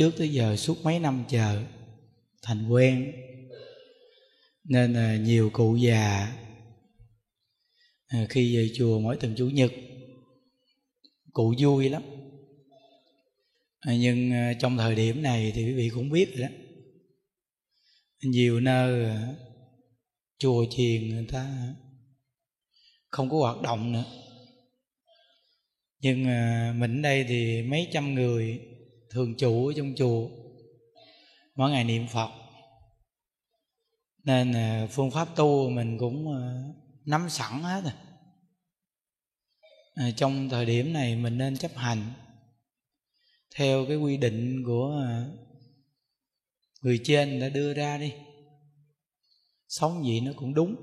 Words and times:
trước 0.00 0.14
tới 0.18 0.28
giờ 0.28 0.56
suốt 0.56 0.84
mấy 0.84 0.98
năm 0.98 1.24
chờ, 1.28 1.62
thành 2.42 2.68
quen. 2.68 3.12
Nên 4.64 4.92
là 4.92 5.16
nhiều 5.16 5.50
cụ 5.52 5.76
già 5.76 6.36
à, 8.06 8.26
khi 8.28 8.56
về 8.56 8.70
chùa 8.74 9.00
mỗi 9.00 9.16
tuần 9.16 9.34
chủ 9.36 9.48
nhật, 9.48 9.72
cụ 11.32 11.54
vui 11.58 11.88
lắm. 11.88 12.02
À, 13.80 13.94
nhưng 13.98 14.32
à, 14.32 14.52
trong 14.58 14.76
thời 14.76 14.94
điểm 14.94 15.22
này 15.22 15.52
thì 15.54 15.64
quý 15.64 15.72
vị 15.72 15.90
cũng 15.94 16.10
biết 16.10 16.36
rồi 16.36 16.48
đó. 16.48 16.54
Nhiều 18.22 18.60
nơi 18.60 19.16
chùa 20.38 20.64
chiền 20.70 21.08
người 21.08 21.26
ta 21.28 21.74
không 23.08 23.30
có 23.30 23.38
hoạt 23.38 23.62
động 23.62 23.92
nữa. 23.92 24.04
Nhưng 26.00 26.24
mình 26.24 26.80
mình 26.80 27.02
đây 27.02 27.24
thì 27.28 27.62
mấy 27.62 27.88
trăm 27.92 28.14
người 28.14 28.69
thường 29.10 29.36
trụ 29.36 29.66
ở 29.66 29.72
trong 29.76 29.94
chùa. 29.96 30.28
Mỗi 31.54 31.70
ngày 31.70 31.84
niệm 31.84 32.06
phật. 32.08 32.30
Nên 34.24 34.52
à, 34.52 34.86
phương 34.90 35.10
pháp 35.10 35.36
tu 35.36 35.70
mình 35.70 35.98
cũng 35.98 36.32
à, 36.32 36.64
nắm 37.04 37.30
sẵn 37.30 37.62
hết 37.62 37.80
rồi. 37.84 37.92
À, 39.94 40.10
trong 40.16 40.48
thời 40.48 40.66
điểm 40.66 40.92
này 40.92 41.16
mình 41.16 41.38
nên 41.38 41.56
chấp 41.56 41.70
hành 41.74 42.12
theo 43.56 43.86
cái 43.86 43.96
quy 43.96 44.16
định 44.16 44.62
của 44.66 45.02
à, 45.06 45.26
người 46.82 47.00
trên 47.04 47.40
đã 47.40 47.48
đưa 47.48 47.74
ra 47.74 47.98
đi. 47.98 48.12
Sống 49.68 50.04
gì 50.04 50.20
nó 50.20 50.32
cũng 50.36 50.54
đúng. 50.54 50.76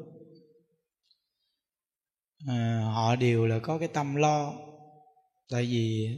À, 2.47 2.81
họ 2.93 3.15
đều 3.15 3.45
là 3.45 3.59
có 3.59 3.77
cái 3.79 3.87
tâm 3.87 4.15
lo. 4.15 4.53
Tại 5.49 5.65
vì 5.65 6.17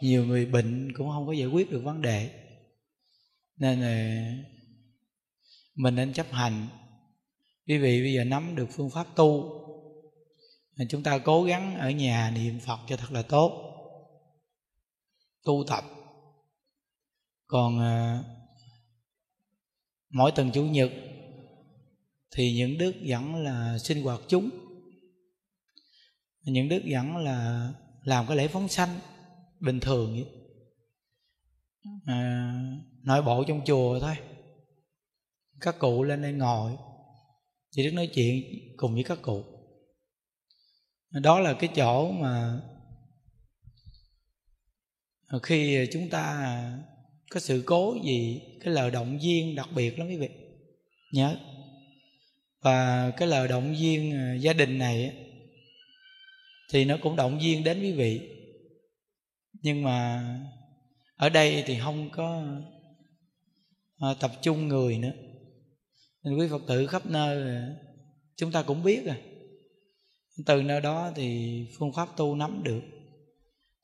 nhiều 0.00 0.26
người 0.26 0.46
bệnh 0.46 0.92
cũng 0.96 1.08
không 1.10 1.26
có 1.26 1.32
giải 1.32 1.46
quyết 1.46 1.70
được 1.70 1.80
vấn 1.84 2.02
đề. 2.02 2.30
Nên 3.56 3.80
là 3.80 4.32
mình 5.74 5.94
nên 5.94 6.12
chấp 6.12 6.26
hành. 6.30 6.66
Quý 7.66 7.78
vị 7.78 8.02
bây 8.02 8.12
giờ 8.12 8.24
nắm 8.24 8.56
được 8.56 8.68
phương 8.70 8.90
pháp 8.90 9.06
tu 9.16 9.58
chúng 10.88 11.02
ta 11.02 11.18
cố 11.18 11.44
gắng 11.44 11.78
ở 11.78 11.90
nhà 11.90 12.30
niệm 12.30 12.60
phật 12.60 12.78
cho 12.88 12.96
thật 12.96 13.12
là 13.12 13.22
tốt. 13.22 13.74
Tu 15.44 15.64
tập. 15.68 15.84
Còn 17.46 17.80
à, 17.80 18.22
mỗi 20.10 20.32
tuần 20.32 20.50
chủ 20.54 20.62
nhật 20.62 20.90
thì 22.30 22.52
những 22.56 22.78
đức 22.78 22.94
vẫn 23.06 23.44
là 23.44 23.78
sinh 23.78 24.02
hoạt 24.02 24.20
chúng. 24.28 24.50
Những 26.42 26.68
đức 26.68 26.82
vẫn 26.90 27.16
là 27.16 27.70
làm 28.02 28.26
cái 28.26 28.36
lễ 28.36 28.48
phóng 28.48 28.68
sanh 28.68 28.98
bình 29.60 29.80
thường 29.80 30.12
vậy 30.12 30.26
à, 32.06 32.52
nội 33.02 33.22
bộ 33.22 33.44
trong 33.44 33.64
chùa 33.64 34.00
thôi. 34.00 34.16
Các 35.60 35.78
cụ 35.78 36.02
lên 36.02 36.22
đây 36.22 36.32
ngồi. 36.32 36.72
Chị 37.70 37.84
đức 37.84 37.90
nói 37.90 38.06
chuyện 38.14 38.44
cùng 38.76 38.94
với 38.94 39.04
các 39.04 39.18
cụ. 39.22 39.44
Đó 41.10 41.40
là 41.40 41.54
cái 41.54 41.70
chỗ 41.76 42.12
mà 42.12 42.60
khi 45.42 45.86
chúng 45.92 46.08
ta 46.10 46.62
có 47.30 47.40
sự 47.40 47.62
cố 47.66 47.96
gì 48.04 48.40
cái 48.60 48.74
lời 48.74 48.90
động 48.90 49.18
viên 49.22 49.54
đặc 49.54 49.68
biệt 49.74 49.98
lắm 49.98 50.08
quý 50.08 50.16
vị. 50.16 50.28
Nhớ. 51.12 51.36
Và 52.60 53.10
cái 53.10 53.28
lời 53.28 53.48
động 53.48 53.74
viên 53.80 54.12
à, 54.12 54.34
gia 54.34 54.52
đình 54.52 54.78
này 54.78 55.16
thì 56.72 56.84
nó 56.84 56.96
cũng 57.02 57.16
động 57.16 57.38
viên 57.38 57.64
đến 57.64 57.80
quý 57.80 57.92
vị 57.92 58.37
nhưng 59.62 59.82
mà 59.82 60.24
ở 61.16 61.28
đây 61.28 61.64
thì 61.66 61.78
không 61.78 62.10
có 62.10 62.44
à, 63.98 64.08
tập 64.20 64.30
trung 64.42 64.68
người 64.68 64.98
nữa. 64.98 65.12
Nên 66.24 66.38
quý 66.38 66.48
phật 66.50 66.62
tử 66.68 66.86
khắp 66.86 67.06
nơi 67.06 67.62
chúng 68.36 68.52
ta 68.52 68.62
cũng 68.62 68.82
biết 68.82 69.04
rồi. 69.06 69.16
Từ 70.46 70.62
nơi 70.62 70.80
đó 70.80 71.12
thì 71.16 71.58
phương 71.78 71.92
pháp 71.92 72.08
tu 72.16 72.34
nắm 72.34 72.62
được. 72.64 72.82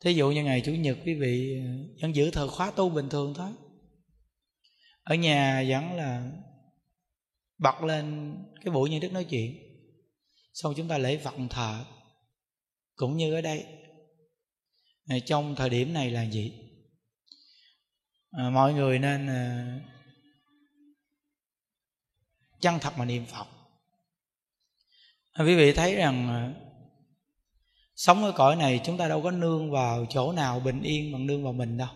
Thí 0.00 0.12
dụ 0.12 0.30
như 0.30 0.44
ngày 0.44 0.62
chủ 0.64 0.72
nhật 0.72 0.98
quý 1.04 1.14
vị 1.14 1.60
à, 1.60 1.68
vẫn 2.02 2.14
giữ 2.14 2.30
thờ 2.30 2.48
khóa 2.48 2.70
tu 2.70 2.88
bình 2.88 3.08
thường 3.08 3.34
thôi. 3.34 3.50
Ở 5.02 5.14
nhà 5.14 5.64
vẫn 5.68 5.92
là 5.92 6.30
bật 7.58 7.82
lên 7.82 8.34
cái 8.64 8.74
buổi 8.74 8.90
như 8.90 8.98
đức 8.98 9.12
nói 9.12 9.24
chuyện. 9.24 9.54
Xong 10.52 10.74
chúng 10.76 10.88
ta 10.88 10.98
lễ 10.98 11.16
phật 11.16 11.34
thờ. 11.50 11.84
Cũng 12.94 13.16
như 13.16 13.34
ở 13.34 13.40
đây. 13.40 13.64
Ờ, 15.08 15.18
trong 15.26 15.54
thời 15.54 15.70
điểm 15.70 15.92
này 15.92 16.10
là 16.10 16.22
gì? 16.22 16.52
À, 18.30 18.50
mọi 18.50 18.74
người 18.74 18.98
nên 18.98 19.26
ờ, 19.26 19.34
à, 19.34 19.80
chân 22.60 22.78
thật 22.80 22.98
mà 22.98 23.04
niệm 23.04 23.26
phật. 23.26 23.46
À, 25.32 25.44
quý 25.44 25.56
vị 25.56 25.72
thấy 25.72 25.94
rằng 25.94 26.28
à, 26.28 26.52
sống 27.96 28.24
ở 28.24 28.32
cõi 28.32 28.56
này 28.56 28.80
chúng 28.84 28.96
ta 28.96 29.08
đâu 29.08 29.22
có 29.22 29.30
nương 29.30 29.70
vào 29.70 30.06
chỗ 30.10 30.32
nào 30.32 30.60
bình 30.60 30.82
yên 30.82 31.12
bằng 31.12 31.26
nương 31.26 31.44
vào 31.44 31.52
mình 31.52 31.78
đâu. 31.78 31.88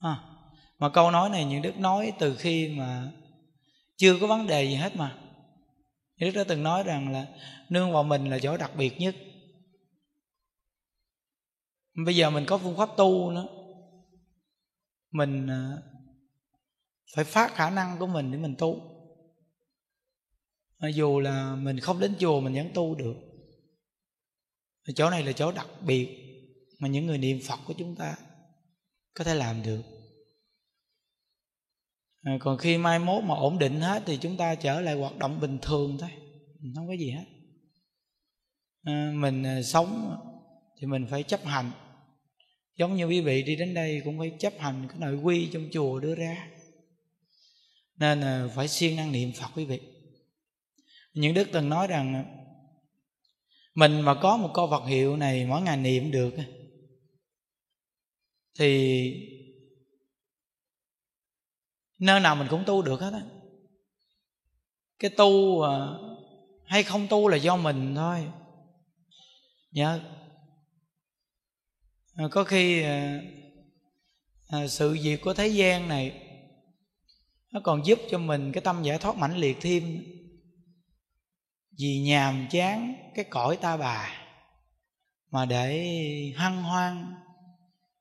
À, 0.00 0.16
mà 0.78 0.88
câu 0.88 1.10
nói 1.10 1.30
này 1.30 1.44
những 1.44 1.62
đức 1.62 1.78
nói 1.78 2.12
từ 2.18 2.36
khi 2.36 2.68
mà 2.68 3.10
chưa 3.96 4.18
có 4.20 4.26
vấn 4.26 4.46
đề 4.46 4.64
gì 4.64 4.74
hết 4.74 4.96
mà. 4.96 5.16
Những 6.16 6.32
đức 6.32 6.40
đã 6.40 6.44
từng 6.48 6.62
nói 6.62 6.82
rằng 6.82 7.12
là 7.12 7.26
nương 7.68 7.92
vào 7.92 8.02
mình 8.02 8.30
là 8.30 8.38
chỗ 8.38 8.56
đặc 8.56 8.70
biệt 8.76 9.00
nhất 9.00 9.16
bây 11.94 12.16
giờ 12.16 12.30
mình 12.30 12.44
có 12.46 12.58
phương 12.58 12.76
pháp 12.76 12.88
tu 12.96 13.30
nữa. 13.30 13.46
Mình 15.10 15.46
à, 15.46 15.76
phải 17.14 17.24
phát 17.24 17.54
khả 17.54 17.70
năng 17.70 17.98
của 17.98 18.06
mình 18.06 18.32
để 18.32 18.38
mình 18.38 18.54
tu. 18.58 18.80
Dù 20.94 21.20
là 21.20 21.54
mình 21.54 21.80
không 21.80 22.00
đến 22.00 22.14
chùa 22.18 22.40
mình 22.40 22.54
vẫn 22.54 22.70
tu 22.74 22.94
được. 22.94 23.16
Chỗ 24.94 25.10
này 25.10 25.22
là 25.22 25.32
chỗ 25.32 25.52
đặc 25.52 25.66
biệt 25.86 26.08
mà 26.80 26.88
những 26.88 27.06
người 27.06 27.18
niệm 27.18 27.38
phật 27.46 27.58
của 27.66 27.74
chúng 27.78 27.96
ta 27.96 28.16
có 29.14 29.24
thể 29.24 29.34
làm 29.34 29.62
được. 29.62 29.82
À, 32.22 32.38
còn 32.40 32.58
khi 32.58 32.78
mai 32.78 32.98
mốt 32.98 33.24
mà 33.24 33.34
ổn 33.34 33.58
định 33.58 33.80
hết 33.80 34.02
thì 34.06 34.18
chúng 34.20 34.36
ta 34.36 34.54
trở 34.54 34.80
lại 34.80 34.94
hoạt 34.94 35.16
động 35.16 35.40
bình 35.40 35.58
thường 35.62 35.96
thôi. 36.00 36.10
Không 36.74 36.88
có 36.88 36.92
gì 36.92 37.10
hết. 37.10 37.24
À, 38.82 39.12
mình 39.14 39.42
à, 39.42 39.62
sống 39.62 40.16
thì 40.80 40.86
mình 40.86 41.06
phải 41.10 41.22
chấp 41.22 41.44
hành 41.44 41.70
giống 42.80 42.96
như 42.96 43.04
quý 43.04 43.20
vị 43.20 43.42
đi 43.42 43.56
đến 43.56 43.74
đây 43.74 44.02
cũng 44.04 44.18
phải 44.18 44.32
chấp 44.38 44.52
hành 44.58 44.86
cái 44.88 44.98
nội 44.98 45.14
quy 45.14 45.50
trong 45.52 45.68
chùa 45.72 46.00
đưa 46.00 46.14
ra. 46.14 46.50
Nên 47.96 48.20
là 48.20 48.48
phải 48.54 48.68
siêng 48.68 48.96
năng 48.96 49.12
niệm 49.12 49.32
phật 49.32 49.48
quý 49.54 49.64
vị. 49.64 49.80
Những 51.12 51.34
đức 51.34 51.48
từng 51.52 51.68
nói 51.68 51.86
rằng, 51.86 52.24
mình 53.74 54.00
mà 54.00 54.14
có 54.14 54.36
một 54.36 54.50
câu 54.54 54.66
vật 54.66 54.84
hiệu 54.86 55.16
này 55.16 55.46
mỗi 55.46 55.62
ngày 55.62 55.76
niệm 55.76 56.10
được, 56.10 56.34
thì 58.58 59.12
nơi 61.98 62.20
nào 62.20 62.36
mình 62.36 62.48
cũng 62.50 62.64
tu 62.66 62.82
được 62.82 63.00
hết 63.00 63.12
á. 63.12 63.22
Cái 64.98 65.10
tu 65.10 65.62
à, 65.62 65.86
hay 66.64 66.82
không 66.82 67.06
tu 67.10 67.28
là 67.28 67.36
do 67.36 67.56
mình 67.56 67.94
thôi. 67.94 68.26
Nhớ 69.70 70.00
à, 72.20 72.28
có 72.30 72.44
khi 72.44 72.82
à, 72.82 73.22
à, 74.48 74.66
sự 74.66 74.98
việc 75.02 75.20
của 75.20 75.34
thế 75.34 75.48
gian 75.48 75.88
này 75.88 76.26
nó 77.52 77.60
còn 77.64 77.86
giúp 77.86 77.98
cho 78.10 78.18
mình 78.18 78.52
cái 78.52 78.62
tâm 78.62 78.82
giải 78.82 78.98
thoát 78.98 79.16
mãnh 79.16 79.36
liệt 79.36 79.56
thêm 79.60 80.04
vì 81.78 82.00
nhàm 82.00 82.46
chán 82.50 82.94
cái 83.14 83.24
cõi 83.30 83.56
ta 83.56 83.76
bà 83.76 84.26
mà 85.30 85.46
để 85.46 85.92
hăng 86.36 86.62
hoang 86.62 87.14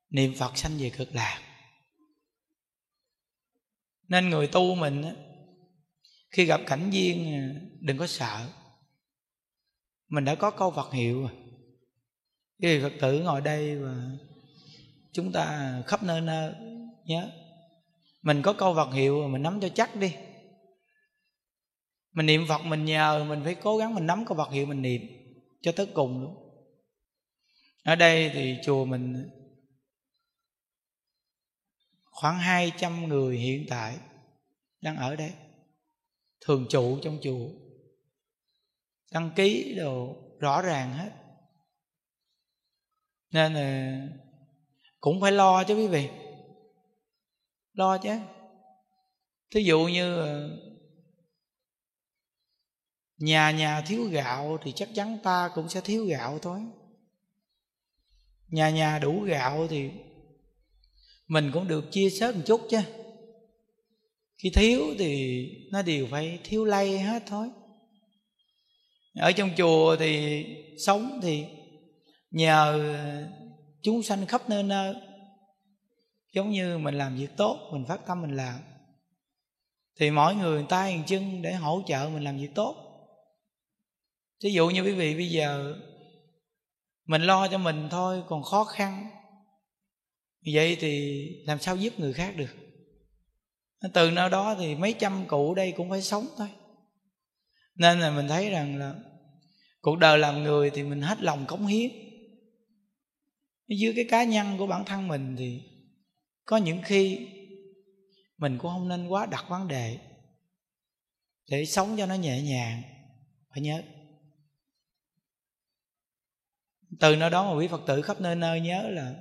niệm 0.09 0.33
phật 0.37 0.57
sanh 0.57 0.77
về 0.77 0.89
cực 0.89 1.15
lạc. 1.15 1.41
Nên 4.07 4.29
người 4.29 4.47
tu 4.47 4.75
mình 4.75 5.03
khi 6.31 6.45
gặp 6.45 6.61
cảnh 6.65 6.89
duyên 6.91 7.33
à, 7.33 7.61
đừng 7.79 7.97
có 7.97 8.07
sợ. 8.07 8.49
Mình 10.07 10.25
đã 10.25 10.35
có 10.35 10.51
câu 10.51 10.71
Phật 10.71 10.93
hiệu 10.93 11.21
rồi 11.21 11.48
cái 12.61 12.79
Phật 12.81 12.93
tử 13.01 13.19
ngồi 13.19 13.41
đây 13.41 13.75
và 13.75 13.95
chúng 15.11 15.31
ta 15.31 15.73
khắp 15.87 16.03
nơi 16.03 16.21
nơi, 16.21 16.53
nhớ. 17.05 17.29
Mình 18.21 18.41
có 18.41 18.53
câu 18.53 18.73
vật 18.73 18.93
hiệu 18.93 19.27
mình 19.27 19.43
nắm 19.43 19.59
cho 19.61 19.69
chắc 19.69 19.95
đi. 19.95 20.13
Mình 22.11 22.25
niệm 22.25 22.45
phật, 22.47 22.65
mình 22.65 22.85
nhờ, 22.85 23.25
mình 23.29 23.41
phải 23.43 23.55
cố 23.55 23.77
gắng 23.77 23.95
mình 23.95 24.07
nắm 24.07 24.25
câu 24.25 24.37
vật 24.37 24.51
hiệu 24.51 24.65
mình 24.65 24.81
niệm 24.81 25.01
cho 25.61 25.71
tới 25.71 25.85
cùng 25.93 26.21
luôn. 26.21 26.35
Ở 27.83 27.95
đây 27.95 28.29
thì 28.33 28.57
chùa 28.63 28.85
mình 28.85 29.29
khoảng 32.11 32.39
200 32.39 33.07
người 33.07 33.37
hiện 33.37 33.65
tại 33.69 33.97
đang 34.81 34.95
ở 34.95 35.15
đây. 35.15 35.31
Thường 36.41 36.65
trụ 36.69 36.99
trong 37.03 37.19
chùa. 37.21 37.49
Đăng 39.11 39.31
ký 39.35 39.75
đồ, 39.77 40.15
rõ 40.39 40.61
ràng 40.61 40.93
hết 40.93 41.11
nên 43.31 43.53
là 43.53 44.01
cũng 44.99 45.21
phải 45.21 45.31
lo 45.31 45.63
chứ 45.63 45.75
quý 45.75 45.87
vị. 45.87 46.09
Lo 47.73 47.97
chứ. 47.97 48.17
Thí 49.51 49.63
dụ 49.63 49.79
như 49.79 50.17
ờ, 50.17 50.49
nhà 53.17 53.51
nhà 53.51 53.81
thiếu 53.81 54.03
gạo 54.03 54.57
thì 54.63 54.71
chắc 54.75 54.89
chắn 54.95 55.17
ta 55.23 55.49
cũng 55.55 55.69
sẽ 55.69 55.81
thiếu 55.81 56.05
gạo 56.05 56.39
thôi. 56.39 56.59
Nhà 58.47 58.69
nhà 58.69 58.99
đủ 58.99 59.21
gạo 59.21 59.67
thì 59.67 59.89
mình 61.27 61.51
cũng 61.53 61.67
được 61.67 61.91
chia 61.91 62.09
sớt 62.09 62.35
một 62.35 62.41
chút 62.45 62.61
chứ. 62.69 62.79
Khi 64.37 64.49
thiếu 64.49 64.81
thì 64.99 65.45
nó 65.71 65.81
đều 65.81 66.07
phải 66.11 66.39
thiếu 66.43 66.65
lây 66.65 66.99
hết 66.99 67.23
thôi. 67.27 67.49
Ở 69.15 69.31
trong 69.31 69.49
chùa 69.57 69.95
thì 69.95 70.45
sống 70.85 71.19
thì 71.23 71.45
nhờ 72.31 72.93
ờ, 72.95 73.27
chúng 73.81 74.03
sanh 74.03 74.25
khắp 74.25 74.49
nơi 74.49 74.63
nơi, 74.63 74.95
giống 76.33 76.49
như 76.49 76.77
mình 76.77 76.95
làm 76.95 77.15
việc 77.15 77.29
tốt, 77.37 77.69
mình 77.73 77.85
phát 77.85 78.07
tâm, 78.07 78.21
mình 78.21 78.35
làm. 78.35 78.59
Thì 79.99 80.11
mỗi 80.11 80.35
người 80.35 80.65
tay 80.69 81.03
chân 81.07 81.41
để 81.41 81.53
hỗ 81.53 81.81
trợ 81.87 82.09
mình 82.13 82.23
làm 82.23 82.37
việc 82.37 82.55
tốt. 82.55 82.75
Ví 84.43 84.53
dụ 84.53 84.69
như 84.69 84.83
quý 84.83 84.93
vị 84.93 85.15
bây 85.15 85.29
giờ, 85.29 85.75
mình 87.05 87.21
lo 87.21 87.47
cho 87.47 87.57
mình 87.57 87.87
thôi, 87.91 88.23
còn 88.27 88.43
khó 88.43 88.63
khăn. 88.63 89.09
Vậy 90.53 90.77
thì 90.79 91.23
làm 91.45 91.59
sao 91.59 91.75
giúp 91.75 91.99
người 91.99 92.13
khác 92.13 92.35
được? 92.37 92.55
Từ 93.93 94.11
nơi 94.11 94.29
đó 94.29 94.55
thì 94.59 94.75
mấy 94.75 94.93
trăm 94.99 95.25
cụ 95.27 95.55
đây 95.55 95.71
cũng 95.77 95.89
phải 95.89 96.01
sống 96.01 96.27
thôi. 96.37 96.49
Nên 97.75 97.99
là 97.99 98.11
mình 98.11 98.27
thấy 98.27 98.49
rằng 98.49 98.77
là 98.77 98.95
cuộc 99.81 99.97
đời 99.97 100.17
làm 100.17 100.43
người 100.43 100.69
thì 100.69 100.83
mình 100.83 101.01
hết 101.01 101.21
lòng 101.21 101.45
cống 101.45 101.67
hiến 101.67 102.08
dưới 103.77 103.93
cái 103.95 104.05
cá 104.09 104.23
nhân 104.23 104.57
của 104.57 104.67
bản 104.67 104.85
thân 104.85 105.07
mình 105.07 105.35
thì 105.37 105.61
có 106.45 106.57
những 106.57 106.81
khi 106.83 107.27
mình 108.37 108.57
cũng 108.57 108.71
không 108.71 108.87
nên 108.87 109.07
quá 109.07 109.25
đặt 109.25 109.45
vấn 109.49 109.67
đề 109.67 109.99
để 111.49 111.65
sống 111.65 111.95
cho 111.97 112.05
nó 112.05 112.15
nhẹ 112.15 112.41
nhàng, 112.41 112.81
phải 113.49 113.61
nhớ. 113.61 113.81
Từ 116.99 117.15
nơi 117.15 117.29
đó 117.29 117.51
mà 117.51 117.59
quý 117.59 117.67
phật 117.67 117.81
tử 117.87 118.01
khắp 118.01 118.21
nơi 118.21 118.35
nơi 118.35 118.61
nhớ 118.61 118.89
là 118.89 119.15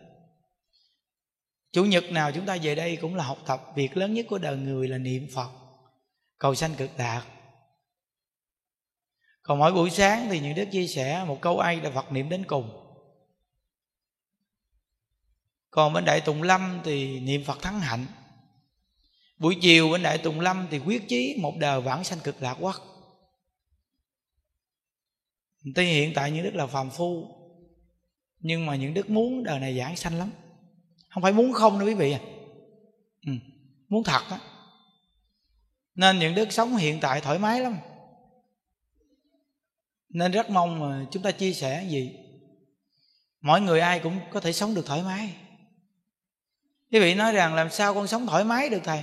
chủ 1.73 1.85
nhật 1.85 2.05
nào 2.11 2.33
chúng 2.33 2.47
ta 2.47 2.57
về 2.63 2.75
đây 2.75 2.97
cũng 2.97 3.15
là 3.15 3.25
học 3.25 3.39
tập 3.47 3.63
việc 3.77 3.97
lớn 3.97 4.15
nhất 4.15 4.27
của 4.29 4.39
đời 4.39 4.57
người 4.57 4.89
là 4.89 4.99
niệm 4.99 5.29
phật, 5.35 5.51
cầu 6.39 6.55
sanh 6.55 6.75
cực 6.75 6.91
đạt. 6.99 7.25
Còn 9.43 9.59
mỗi 9.59 9.73
buổi 9.73 9.91
sáng 9.91 10.29
thì 10.31 10.41
những 10.41 10.55
đức 10.55 10.65
chia 10.73 10.87
sẻ 10.87 11.25
một 11.29 11.39
câu 11.41 11.59
ai 11.59 11.77
là 11.77 11.91
phật 11.91 12.13
niệm 12.13 12.29
đến 12.29 12.45
cùng 12.49 12.88
còn 15.71 15.93
bên 15.93 16.05
đại 16.05 16.21
tùng 16.21 16.43
lâm 16.43 16.81
thì 16.85 17.21
niệm 17.21 17.45
phật 17.45 17.63
thắng 17.63 17.81
hạnh. 17.81 18.07
Buổi 19.39 19.59
chiều 19.61 19.91
bên 19.91 20.03
đại 20.03 20.19
tùng 20.19 20.41
lâm 20.41 20.67
thì 20.71 20.79
quyết 20.79 21.09
chí 21.09 21.37
một 21.43 21.57
đời 21.59 21.81
vãng 21.81 22.05
sanh 22.05 22.21
cực 22.21 22.43
lạc 22.43 22.57
quốc 22.61 22.77
tuy 25.75 25.87
hiện 25.87 26.13
tại 26.15 26.31
những 26.31 26.45
đức 26.45 26.55
là 26.55 26.67
phàm 26.67 26.91
phu 26.91 27.39
nhưng 28.41 28.67
mà 28.67 28.77
những 28.77 28.95
đức 28.95 29.11
muốn 29.11 29.45
đời 29.45 29.61
này 29.61 29.79
giảng 29.79 29.97
sanh 29.97 30.19
lắm. 30.19 30.31
Không 31.09 31.23
phải 31.23 31.33
muốn 31.33 31.53
không 31.53 31.79
đâu 31.79 31.89
quý 31.89 31.95
vị 31.95 32.13
à. 32.13 32.21
Ừ, 33.27 33.33
muốn 33.89 34.05
thật 34.05 34.23
á. 34.31 34.41
Nên 35.95 36.19
những 36.19 36.35
đức 36.35 36.53
sống 36.53 36.77
hiện 36.77 37.01
tại 37.01 37.21
thoải 37.21 37.39
mái 37.39 37.61
lắm. 37.61 37.77
Nên 40.09 40.33
rất 40.33 40.51
mong 40.51 40.81
mà 40.81 41.07
chúng 41.11 41.23
ta 41.23 41.31
chia 41.31 41.53
sẻ 41.53 41.87
gì. 41.89 42.17
Mỗi 43.41 43.61
người 43.61 43.81
ai 43.81 44.01
cũng 44.01 44.21
có 44.31 44.41
thể 44.41 44.53
sống 44.53 44.75
được 44.75 44.87
thoải 44.87 45.03
mái 45.03 45.35
quý 46.91 47.01
vị 47.01 47.15
nói 47.15 47.33
rằng, 47.33 47.55
làm 47.55 47.71
sao 47.71 47.95
con 47.95 48.07
sống 48.07 48.27
thoải 48.27 48.45
mái 48.45 48.69
được, 48.69 48.81
thầy? 48.85 49.03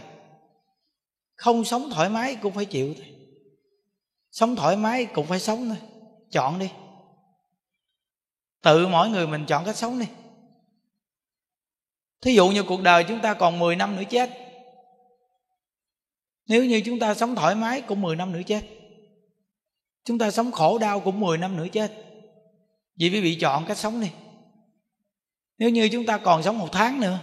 Không 1.35 1.65
sống 1.65 1.89
thoải 1.93 2.09
mái 2.09 2.35
cũng 2.35 2.53
phải 2.53 2.65
chịu 2.65 2.93
thôi. 2.97 3.15
Sống 4.31 4.55
thoải 4.55 4.77
mái 4.77 5.05
cũng 5.05 5.27
phải 5.27 5.39
sống 5.39 5.67
thôi. 5.67 5.77
Chọn 6.31 6.59
đi. 6.59 6.69
Tự 8.61 8.87
mỗi 8.87 9.09
người 9.09 9.27
mình 9.27 9.45
chọn 9.45 9.65
cách 9.65 9.75
sống 9.75 9.99
đi. 9.99 10.05
Thí 12.21 12.33
dụ 12.33 12.49
như 12.49 12.63
cuộc 12.63 12.81
đời 12.81 13.03
chúng 13.03 13.21
ta 13.21 13.33
còn 13.33 13.59
10 13.59 13.75
năm 13.75 13.95
nữa 13.95 14.03
chết. 14.09 14.29
Nếu 16.47 16.65
như 16.65 16.81
chúng 16.85 16.99
ta 16.99 17.13
sống 17.13 17.35
thoải 17.35 17.55
mái 17.55 17.81
cũng 17.81 18.01
10 18.01 18.15
năm 18.15 18.31
nữa 18.31 18.41
chết. 18.47 18.61
Chúng 20.03 20.17
ta 20.17 20.31
sống 20.31 20.51
khổ 20.51 20.77
đau 20.77 20.99
cũng 20.99 21.19
10 21.19 21.37
năm 21.37 21.57
nữa 21.57 21.67
chết. 21.71 21.91
Vì 22.95 23.09
quý 23.09 23.21
vị 23.21 23.37
chọn 23.41 23.65
cách 23.65 23.77
sống 23.77 24.01
đi. 24.01 24.11
Nếu 25.57 25.69
như 25.69 25.89
chúng 25.91 26.05
ta 26.05 26.17
còn 26.17 26.43
sống 26.43 26.59
một 26.59 26.69
tháng 26.71 26.99
nữa 26.99 27.19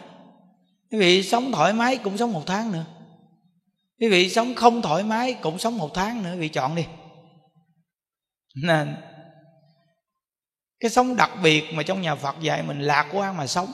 quý 0.92 0.98
vị 0.98 1.22
sống 1.22 1.52
thoải 1.52 1.72
mái 1.72 1.96
cũng 1.96 2.18
sống 2.18 2.32
một 2.32 2.42
tháng 2.46 2.72
nữa. 2.72 2.84
Quý 4.00 4.08
vị 4.08 4.30
sống 4.30 4.54
không 4.54 4.82
thoải 4.82 5.02
mái 5.02 5.34
cũng 5.34 5.58
sống 5.58 5.78
một 5.78 5.90
tháng 5.94 6.22
nữa 6.22 6.32
quý 6.32 6.38
vị 6.38 6.48
chọn 6.48 6.74
đi. 6.74 6.86
Nên 8.54 8.96
cái 10.80 10.90
sống 10.90 11.16
đặc 11.16 11.30
biệt 11.42 11.64
mà 11.74 11.82
trong 11.82 12.02
nhà 12.02 12.14
phật 12.14 12.36
dạy 12.40 12.62
mình 12.62 12.80
lạc 12.80 13.08
quan 13.12 13.36
mà 13.36 13.46
sống 13.46 13.72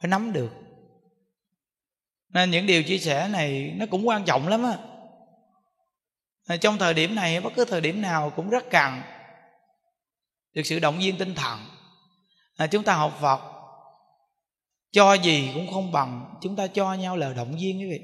phải 0.00 0.08
nắm 0.08 0.32
được. 0.32 0.50
Nên 2.28 2.50
những 2.50 2.66
điều 2.66 2.82
chia 2.82 2.98
sẻ 2.98 3.28
này 3.28 3.74
nó 3.76 3.86
cũng 3.90 4.08
quan 4.08 4.24
trọng 4.24 4.48
lắm 4.48 4.62
á. 4.62 4.78
Trong 6.56 6.78
thời 6.78 6.94
điểm 6.94 7.14
này 7.14 7.40
bất 7.40 7.52
cứ 7.56 7.64
thời 7.64 7.80
điểm 7.80 8.02
nào 8.02 8.30
cũng 8.36 8.50
rất 8.50 8.64
cần 8.70 9.02
được 10.52 10.62
sự 10.64 10.78
động 10.78 10.98
viên 10.98 11.18
tinh 11.18 11.34
thần. 11.34 11.66
À, 12.56 12.66
chúng 12.66 12.82
ta 12.82 12.94
học 12.94 13.18
phật 13.20 13.59
cho 14.92 15.14
gì 15.14 15.50
cũng 15.54 15.72
không 15.72 15.92
bằng, 15.92 16.34
chúng 16.40 16.56
ta 16.56 16.66
cho 16.66 16.94
nhau 16.94 17.16
lời 17.16 17.34
động 17.34 17.56
viên 17.60 17.80
quý 17.80 17.90
vị. 17.90 18.00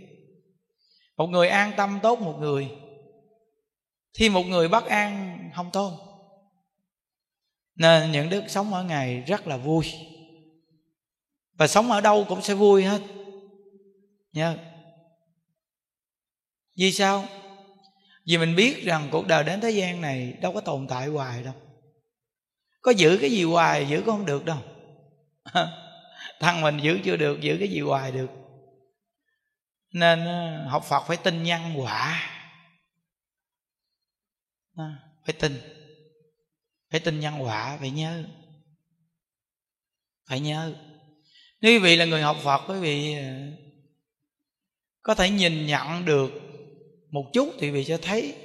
Một 1.17 1.27
người 1.27 1.49
an 1.49 1.73
tâm 1.77 1.99
tốt 2.03 2.21
một 2.21 2.37
người, 2.41 2.69
thì 4.15 4.29
một 4.29 4.43
người 4.43 4.69
bất 4.69 4.87
an 4.87 5.39
không 5.55 5.71
tốt. 5.73 5.93
Nên 7.75 8.13
những 8.13 8.31
đức 8.31 8.45
sống 8.49 8.75
ở 8.75 8.85
ngày 8.85 9.21
rất 9.21 9.47
là 9.47 9.57
vui. 9.57 9.93
Và 11.53 11.67
sống 11.67 11.91
ở 11.91 12.01
đâu 12.01 12.25
cũng 12.29 12.43
sẽ 12.43 12.55
vui 12.55 12.85
hết. 12.85 13.03
Nha 14.33 14.57
vì 16.77 16.93
sao? 16.93 17.25
Vì 18.27 18.39
mình 18.39 18.57
biết 18.57 18.85
rằng 18.85 19.09
cuộc 19.13 19.27
đời 19.27 19.45
đến 19.45 19.61
thế 19.61 19.71
gian 19.71 20.01
này 20.01 20.33
đâu 20.41 20.53
có 20.53 20.61
tồn 20.61 20.87
tại 20.89 21.07
hoài 21.07 21.43
đâu. 21.43 21.55
Có 22.81 22.91
giữ 22.91 23.19
cái 23.21 23.31
gì 23.31 23.45
hoài 23.45 23.89
giữ 23.89 23.97
cũng 23.97 24.17
không 24.17 24.27
được 24.27 24.45
đâu. 24.45 24.59
thân 26.41 26.61
mình 26.61 26.79
giữ 26.79 26.99
chưa 27.05 27.17
được, 27.17 27.41
giữ 27.41 27.57
cái 27.59 27.69
gì 27.69 27.81
hoài 27.81 28.13
được. 28.13 28.31
Nên 29.93 30.25
ờ, 30.25 30.67
học 30.69 30.85
phật 30.85 31.05
phải 31.07 31.17
tin 31.17 31.43
nhân 31.43 31.63
quả. 31.77 32.31
Ờ, 34.77 34.85
phải 35.27 35.35
tin. 35.39 35.61
Phải 36.91 37.01
tin 37.01 37.21
nhân 37.21 37.43
quả, 37.43 37.77
phải 37.81 37.91
nhớ. 37.91 38.25
Phải 40.29 40.41
nhớ. 40.41 40.75
Nếu 41.61 41.73
quý 41.73 41.79
vị 41.79 41.97
là 41.97 42.05
người 42.05 42.23
học 42.23 42.37
phật, 42.43 42.63
quý 42.69 42.79
vị 42.81 43.15
ờ, 43.15 43.25
có 45.03 45.15
thể 45.15 45.31
nhìn 45.31 45.67
nhận 45.67 46.05
được 46.05 46.33
một 47.11 47.31
chút 47.33 47.55
thì 47.59 47.67
quý 47.67 47.71
vị 47.71 47.85
sẽ 47.85 47.97
thấy. 47.97 48.37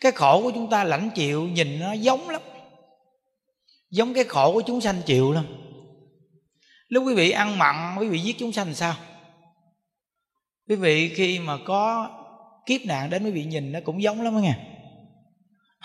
Cái 0.00 0.12
khổ 0.12 0.42
của 0.42 0.50
chúng 0.54 0.70
ta 0.70 0.84
lãnh 0.84 1.10
chịu, 1.14 1.48
nhìn 1.48 1.80
nó 1.80 1.92
giống 1.92 2.28
lắm. 2.28 2.42
Giống 3.90 4.14
cái 4.14 4.24
khổ 4.24 4.52
của 4.52 4.62
chúng 4.66 4.80
sanh 4.80 5.02
chịu 5.06 5.32
lắm 5.32 5.46
lúc 6.90 7.04
quý 7.06 7.14
vị 7.14 7.30
ăn 7.30 7.58
mặn, 7.58 7.96
quý 7.98 8.08
vị 8.08 8.18
giết 8.18 8.36
chúng 8.38 8.52
sanh 8.52 8.74
sao? 8.74 8.94
Quý 10.68 10.76
vị 10.76 11.14
khi 11.14 11.38
mà 11.38 11.56
có 11.66 12.10
kiếp 12.66 12.80
nạn 12.86 13.10
đến, 13.10 13.24
quý 13.24 13.30
vị 13.30 13.44
nhìn 13.44 13.72
nó 13.72 13.78
cũng 13.84 14.02
giống 14.02 14.22
lắm 14.22 14.34
đó 14.34 14.38
nghe. 14.38 14.54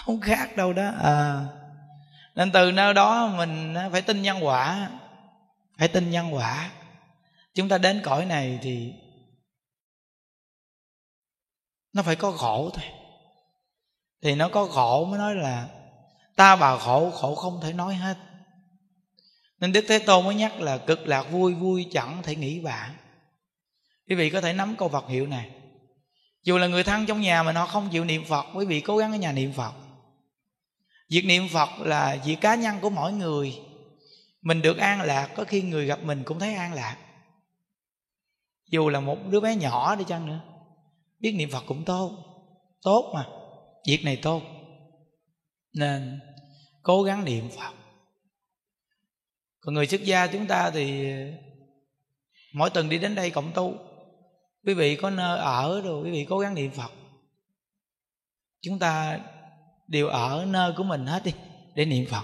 Không 0.06 0.22
khác 0.22 0.56
đâu 0.56 0.74
đó 0.74 0.92
à. 1.04 1.46
Nên 2.36 2.52
từ 2.52 2.72
nơi 2.72 2.94
đó 2.94 3.28
mình 3.38 3.76
phải 3.92 4.02
tin 4.02 4.22
nhân 4.22 4.46
quả, 4.46 4.90
phải 5.78 5.88
tin 5.88 6.12
nhân 6.12 6.34
quả. 6.34 6.72
Chúng 7.54 7.70
ta 7.70 7.78
đến 7.78 8.02
cõi 8.04 8.26
này 8.26 8.60
thì 8.62 8.94
nó 11.94 12.04
phải 12.04 12.16
có 12.16 12.32
khổ 12.32 12.70
thôi. 12.74 12.86
Thì 14.22 14.36
nó 14.36 14.50
có 14.50 14.66
khổ 14.66 15.06
mới 15.06 15.20
nói 15.20 15.36
là, 15.36 15.68
ta 16.36 16.56
bà 16.56 16.78
khổ 16.78 17.12
khổ 17.12 17.36
không 17.36 17.62
thể 17.62 17.74
nói 17.74 17.96
hết 17.96 18.18
nên 19.60 19.72
đức 19.72 19.86
thế 19.88 20.00
tôn 20.00 20.26
mới 20.26 20.36
nhắc 20.36 20.62
là 20.62 20.78
cực 20.78 21.08
lạc 21.08 21.24
vui 21.32 21.54
vui 21.54 21.88
chẳng 21.92 22.22
thể 22.24 22.36
nghĩ 22.36 22.60
bạn 22.60 22.96
quý 24.10 24.16
vị 24.16 24.30
có 24.30 24.42
thể 24.42 24.54
nắm 24.54 24.76
câu 24.78 24.90
phật 24.90 25.08
hiệu 25.08 25.28
này. 25.28 25.52
Dù 26.44 26.58
là 26.58 26.68
người 26.68 26.84
thân 26.84 27.06
trong 27.06 27.22
nhà 27.22 27.44
mà 27.44 27.52
nó 27.52 27.66
không 27.66 27.90
chịu 27.92 28.06
niệm 28.06 28.26
phật, 28.26 28.46
quý 28.54 28.66
vị 28.66 28.82
cố 28.82 28.98
gắng 28.98 29.12
ở 29.12 29.18
nhà 29.18 29.32
niệm 29.32 29.54
phật. 29.54 29.74
Việc 31.10 31.26
niệm 31.26 31.48
phật 31.54 31.70
là 31.80 32.18
việc 32.26 32.42
cá 32.42 32.56
nhân 32.56 32.76
của 32.82 32.90
mỗi 32.90 33.14
người. 33.14 33.60
Mình 34.42 34.62
được 34.62 34.78
an 34.78 35.02
lạc, 35.02 35.30
có 35.36 35.44
khi 35.44 35.62
người 35.62 35.86
gặp 35.86 36.04
mình 36.04 36.24
cũng 36.26 36.40
thấy 36.40 36.54
an 36.54 36.74
lạc. 36.74 36.98
Dù 38.72 38.90
là 38.90 39.00
một 39.00 39.18
đứa 39.30 39.40
bé 39.40 39.56
nhỏ 39.56 39.96
đi 39.96 40.04
chăng 40.08 40.26
nữa, 40.26 40.40
biết 41.20 41.32
niệm 41.32 41.50
phật 41.52 41.64
cũng 41.68 41.86
tốt. 41.86 42.12
Tốt 42.82 43.12
mà, 43.16 43.26
việc 43.88 44.04
này 44.04 44.20
tốt. 44.22 44.42
Nên 45.74 46.20
cố 46.84 47.04
gắng 47.04 47.26
niệm 47.26 47.50
phật 47.58 47.74
còn 49.66 49.76
người 49.76 49.88
xuất 49.88 50.04
gia 50.04 50.28
chúng 50.28 50.48
ta 50.48 50.72
thì, 50.72 51.14
mỗi 52.54 52.70
tuần 52.70 52.90
đi 52.90 52.98
đến 52.98 53.16
đây 53.16 53.30
cộng 53.30 53.52
tu. 53.54 53.78
Quý 54.66 54.74
vị 54.74 54.96
có 54.96 55.10
nơi 55.10 55.40
ở 55.40 55.82
rồi, 55.82 56.04
quý 56.04 56.12
vị 56.12 56.26
cố 56.30 56.40
gắng 56.40 56.54
niệm 56.54 56.72
phật. 56.72 56.92
Chúng 58.62 58.80
ta 58.80 59.20
đều 59.88 60.08
ở 60.08 60.46
nơi 60.50 60.74
của 60.78 60.84
mình 60.84 61.06
hết 61.06 61.24
đi, 61.24 61.32
để 61.76 61.86
niệm 61.86 62.06
phật. 62.10 62.24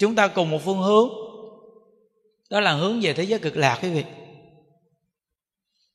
Chúng 0.00 0.14
ta 0.14 0.28
cùng 0.28 0.50
một 0.50 0.58
phương 0.64 0.82
hướng. 0.82 1.08
Đó 2.50 2.60
là 2.60 2.72
hướng 2.72 3.00
về 3.00 3.12
thế 3.12 3.24
giới 3.24 3.38
cực 3.38 3.56
lạc 3.56 3.78
quý 3.82 3.90
vị. 3.90 4.04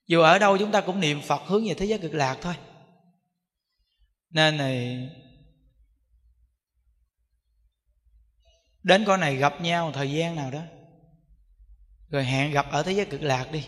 Dù 0.08 0.22
ở 0.22 0.40
đâu 0.40 0.58
chúng 0.58 0.72
ta 0.72 0.82
cũng 0.82 1.00
niệm 1.00 1.22
phật 1.22 1.42
hướng 1.46 1.68
về 1.68 1.74
thế 1.74 1.86
giới 1.86 2.00
cực 2.00 2.14
lạc 2.14 2.38
thôi. 2.42 2.54
Nên 4.30 4.58
này 4.58 5.10
đến 8.88 9.04
con 9.08 9.20
này 9.20 9.36
gặp 9.36 9.62
nhau 9.62 9.92
thời 9.92 10.12
gian 10.12 10.36
nào 10.36 10.52
đó. 10.52 10.62
Rồi 12.10 12.26
hẹn 12.26 12.52
gặp 12.52 12.66
ở 12.72 12.84
thế 12.84 12.92
giới 12.92 13.06
cực 13.06 13.22
lạc 13.22 13.52
đi. 13.52 13.68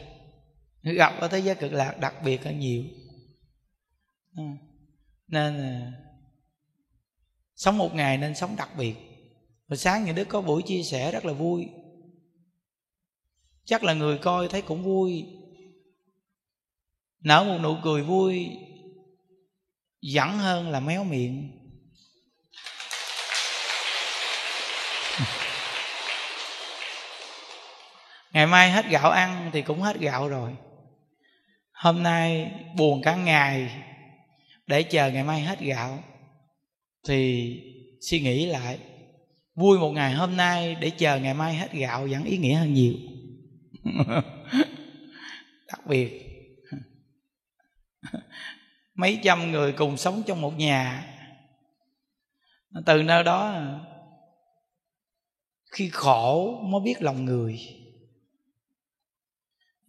Gặp 0.81 1.13
ở 1.19 1.27
thế 1.27 1.39
giới 1.39 1.55
cực 1.55 1.71
lạc 1.71 1.99
đặc 1.99 2.15
biệt 2.23 2.43
hơn 2.43 2.59
nhiều. 2.59 2.83
Ừ. 4.37 4.43
Nên 5.27 5.57
là 5.57 5.91
sống 7.55 7.77
một 7.77 7.95
ngày 7.95 8.17
nên 8.17 8.35
sống 8.35 8.55
đặc 8.55 8.69
biệt. 8.77 8.95
Rồi 9.67 9.77
sáng 9.77 10.05
những 10.05 10.15
đứa 10.15 10.25
có 10.25 10.41
buổi 10.41 10.61
chia 10.65 10.83
sẻ 10.83 11.11
rất 11.11 11.25
là 11.25 11.33
vui. 11.33 11.67
Chắc 13.65 13.83
là 13.83 13.93
người 13.93 14.17
coi 14.17 14.47
thấy 14.47 14.61
cũng 14.61 14.83
vui. 14.83 15.25
Nở 17.19 17.43
một 17.43 17.57
nụ 17.63 17.75
cười 17.83 18.03
vui. 18.03 18.49
Dẫn 20.01 20.37
hơn 20.37 20.69
là 20.69 20.79
méo 20.79 21.03
miệng. 21.03 21.58
Ngày 28.33 28.47
mai 28.47 28.71
hết 28.71 28.85
gạo 28.89 29.11
ăn 29.11 29.49
thì 29.53 29.61
cũng 29.61 29.81
hết 29.81 29.99
gạo 29.99 30.29
rồi. 30.29 30.55
Hôm 31.71 32.03
nay 32.03 32.51
buồn 32.77 33.01
cả 33.01 33.15
ngày 33.15 33.83
để 34.67 34.83
chờ 34.83 35.11
ngày 35.11 35.23
mai 35.23 35.41
hết 35.41 35.59
gạo. 35.59 36.03
Thì 37.07 37.53
suy 38.01 38.19
nghĩ 38.19 38.45
lại, 38.45 38.79
vui 39.55 39.79
một 39.79 39.91
ngày 39.91 40.13
hôm 40.13 40.37
nay 40.37 40.75
để 40.75 40.89
chờ 40.89 41.19
ngày 41.19 41.33
mai 41.33 41.55
hết 41.55 41.71
gạo 41.73 42.07
vẫn 42.11 42.23
ý 42.23 42.37
nghĩa 42.37 42.53
hơn 42.53 42.73
nhiều. 42.73 42.93
Đặc 45.67 45.85
biệt, 45.87 46.25
mấy 48.93 49.19
trăm 49.23 49.51
người 49.51 49.71
cùng 49.71 49.97
sống 49.97 50.23
trong 50.27 50.41
một 50.41 50.57
nhà, 50.57 51.05
từ 52.85 53.03
nơi 53.03 53.23
đó 53.23 53.61
khi 55.71 55.89
khổ 55.89 56.59
mới 56.63 56.81
biết 56.85 57.01
lòng 57.01 57.25
người 57.25 57.59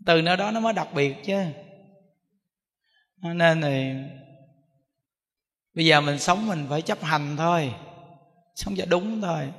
từ 0.07 0.23
nơi 0.23 0.37
đó 0.37 0.51
nó 0.51 0.61
mới 0.61 0.73
đặc 0.73 0.89
biệt 0.95 1.17
chứ. 1.25 1.45
Nên 3.23 3.63
thì 3.63 3.93
bây 5.75 5.87
giờ 5.87 6.01
mình 6.01 6.19
sống 6.19 6.47
mình 6.47 6.67
phải 6.69 6.83
chấp 6.83 7.03
hành 7.03 7.37
thôi. 7.37 7.75
Sống 8.55 8.75
cho 8.77 8.85
đúng 8.87 9.21
thôi. 9.21 9.53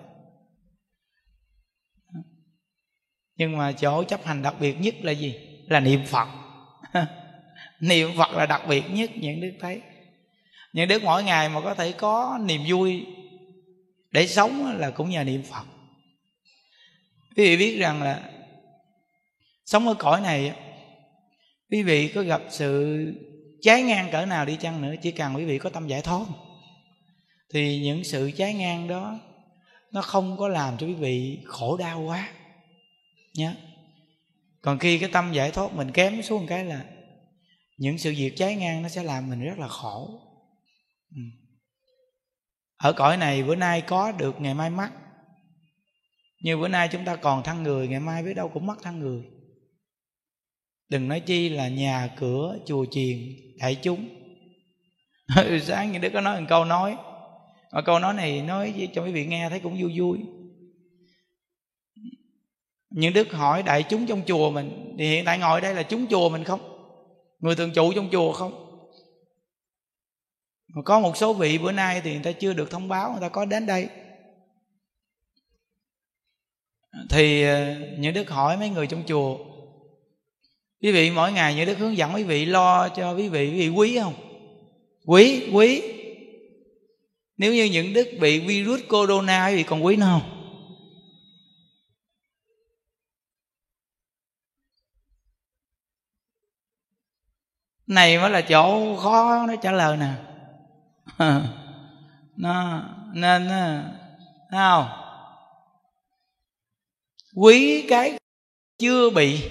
Nhưng 3.36 3.57
mà 3.57 3.71
chỗ 3.71 4.03
chấp 4.03 4.25
hành 4.25 4.41
đặc 4.41 4.55
biệt 4.60 4.74
nhất 4.79 4.95
là 5.01 5.12
gì? 5.12 5.36
Là 5.67 5.79
niệm 5.79 6.05
phật. 6.05 6.27
Niệm 7.79 8.10
phật 8.17 8.31
là 8.31 8.45
đặc 8.45 8.62
biệt 8.67 8.83
nhất 8.89 9.12
những 9.15 9.41
đức 9.41 9.51
thấy 9.60 9.81
những 10.74 10.88
đức 10.88 11.03
mỗi 11.03 11.24
ngày 11.24 11.50
mà 11.50 11.62
có 11.62 11.74
thể 11.74 11.91
có 11.91 12.39
niềm 12.45 12.62
vui 12.67 13.05
để 14.12 14.27
sống 14.27 14.77
là 14.79 14.91
cũng 14.91 15.10
nhờ 15.10 15.24
niệm 15.24 15.43
phật. 15.43 15.63
Quý 17.36 17.43
vị 17.43 17.57
biết 17.57 17.77
rằng 17.79 18.01
là 18.01 18.30
sống 19.65 19.88
ở 19.88 19.94
cõi 19.94 20.22
này 20.22 20.56
quý 21.72 21.84
vị 21.84 22.08
có 22.08 22.22
gặp 22.22 22.41
sự 22.50 23.06
trái 23.62 23.84
ngang 23.84 24.10
cỡ 24.12 24.25
nào 24.25 24.46
đi 24.46 24.56
chăng 24.56 24.82
nữa, 24.82 24.94
chỉ 25.01 25.12
cần 25.12 25.36
quý 25.36 25.46
vị 25.46 25.60
có 25.60 25.70
tâm 25.70 25.88
giải 25.88 26.01
thoát. 26.01 26.25
Thì 27.53 27.80
những 27.80 28.03
sự 28.03 28.32
trái 28.32 28.53
ngang 28.53 28.88
đó, 28.88 29.20
nó 29.91 30.01
không 30.01 30.38
có 30.38 30.48
làm 30.48 30.77
cho 30.77 30.88
quý 30.88 30.94
vị 30.94 31.39
khổ 31.46 31.77
đau 31.77 32.01
quá 32.01 32.30
nhé 33.34 33.53
còn 34.62 34.80
khi 34.80 35.00
cái 35.00 35.10
tâm 35.13 35.32
giải 35.34 35.51
thoát 35.51 35.74
mình 35.74 35.91
kém 35.91 36.22
xuống 36.22 36.48
cái 36.48 36.65
là 36.65 36.86
những 37.77 37.98
sự 37.98 38.12
việc 38.18 38.34
trái 38.38 38.56
ngang 38.56 38.82
nó 38.82 38.89
sẽ 38.89 39.03
làm 39.03 39.30
mình 39.30 39.44
rất 39.44 39.60
là 39.60 39.68
khổ. 39.68 40.20
Ừ. 41.15 41.22
ở 42.77 42.94
cõi 42.94 43.18
này 43.18 43.44
bữa 43.44 43.56
nay 43.56 43.82
có 43.82 44.12
được 44.12 44.41
ngày 44.41 44.53
mai 44.53 44.70
mất 44.70 44.89
như 46.41 46.58
bữa 46.58 46.68
nay 46.68 46.89
chúng 46.91 47.06
ta 47.06 47.15
còn 47.15 47.44
thân 47.44 47.63
người, 47.63 47.88
ngày 47.88 48.00
mai 48.00 48.24
biết 48.24 48.34
đâu 48.34 48.50
cũng 48.50 48.65
mất 48.65 48.75
thân 48.82 49.00
người 49.00 49.24
đừng 50.91 51.07
nói 51.07 51.19
chi 51.19 51.50
là 51.50 51.67
nhà 51.67 52.10
cửa, 52.19 52.57
chùa 52.65 52.86
chiền, 52.91 53.17
đại 53.60 53.75
chúng. 53.75 54.10
Ừ, 55.36 55.60
sáng 55.60 55.91
những 55.91 56.01
đứa 56.01 56.10
có 56.10 56.21
nói 56.21 56.41
một 56.41 56.45
câu 56.50 56.65
nói. 56.65 56.98
Mà 57.71 57.81
câu 57.81 58.00
nói 58.00 58.13
này 58.13 58.41
nói 58.41 58.89
cho 58.93 59.03
quý 59.03 59.12
vị 59.12 59.25
nghe 59.25 59.50
thấy 59.50 59.60
cũng 59.60 59.81
vui 59.81 60.00
vui. 60.00 60.19
Những 62.89 63.13
đức 63.13 63.31
hỏi 63.31 63.63
đại 63.63 63.83
chúng 63.83 64.07
trong 64.07 64.21
chùa 64.25 64.51
mình, 64.51 64.95
thì 65.00 65.10
hiện 65.10 65.25
tại 65.25 65.39
ngồi 65.39 65.62
đây 65.62 65.75
là 65.75 65.83
chúng 65.83 66.07
chùa 66.07 66.29
mình 66.29 66.43
không? 66.43 66.60
Người 67.39 67.55
thường 67.55 67.71
trụ 67.74 67.93
trong 67.93 68.10
chùa 68.12 68.31
không? 68.31 68.83
Mà 70.67 70.81
có 70.86 71.00
một 71.00 71.17
số 71.17 71.33
vị 71.33 71.57
bữa 71.57 71.71
nay 71.71 72.01
thì 72.03 72.13
người 72.13 72.24
ta 72.24 72.31
chưa 72.31 72.53
được 72.53 72.71
thông 72.71 72.88
báo, 72.88 73.12
người 73.12 73.21
ta 73.21 73.29
có 73.29 73.45
đến 73.45 73.65
đây. 73.65 73.89
Thì 77.10 77.43
ờ, 77.43 77.75
những 77.98 78.13
đức 78.13 78.29
hỏi 78.29 78.57
mấy 78.57 78.69
người 78.69 78.88
trong 78.88 79.03
chùa 79.07 79.50
quý 80.81 80.91
vị 80.91 81.11
mỗi 81.11 81.31
ngày 81.31 81.55
những 81.55 81.65
đức 81.65 81.77
hướng 81.77 81.97
dẫn 81.97 82.15
quý 82.15 82.23
vị 82.23 82.45
lo 82.45 82.89
cho 82.89 83.13
quý 83.13 83.29
vị 83.29 83.50
quý 83.50 83.59
vị 83.59 83.69
quý 83.69 83.97
không? 84.00 84.13
Quý 85.05 85.50
quý. 85.53 85.81
Nếu 87.38 87.53
như 87.53 87.63
những 87.63 87.93
đức 87.93 88.07
bị 88.19 88.39
virus 88.39 88.81
corona, 88.89 89.47
quý 89.47 89.55
vị 89.55 89.63
còn 89.63 89.85
quý 89.85 89.95
nó 89.95 90.05
không? 90.05 90.38
Này 97.88 98.17
mới 98.17 98.29
là 98.29 98.41
chỗ 98.41 98.95
khó, 98.97 99.45
nó 99.47 99.55
trả 99.55 99.71
lời 99.71 99.97
nè. 99.97 100.13
Nó, 102.35 102.83
nên 103.13 103.47
ờ, 103.47 103.83
thấy 104.51 104.59
không? 104.59 104.85
Quý 107.35 107.85
cái 107.89 108.17
chưa 108.77 109.09
bị 109.09 109.50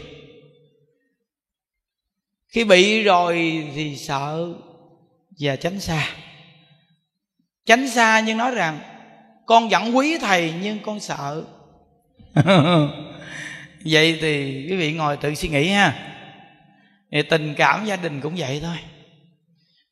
khi 2.50 2.64
bị 2.64 3.02
rồi 3.02 3.64
thì 3.74 3.96
sợ 3.96 4.54
và 5.40 5.56
tránh 5.56 5.80
xa. 5.80 6.08
Tránh 7.66 7.88
xa 7.88 8.22
nhưng 8.26 8.38
nói 8.38 8.50
rằng, 8.54 8.80
con 9.46 9.68
vẫn 9.68 9.96
quý 9.96 10.18
thầy 10.18 10.54
nhưng 10.62 10.78
con 10.82 11.00
sợ. 11.00 11.44
Vậy 13.84 14.18
thì 14.20 14.66
quý 14.70 14.76
vị 14.76 14.92
ngồi 14.92 15.16
tự 15.16 15.34
suy 15.34 15.48
nghĩ 15.48 15.68
ha. 15.68 16.16
Thì 17.12 17.22
tình 17.22 17.54
cảm 17.56 17.84
gia 17.86 17.96
đình 17.96 18.20
cũng 18.20 18.34
vậy 18.36 18.60
thôi. 18.62 18.76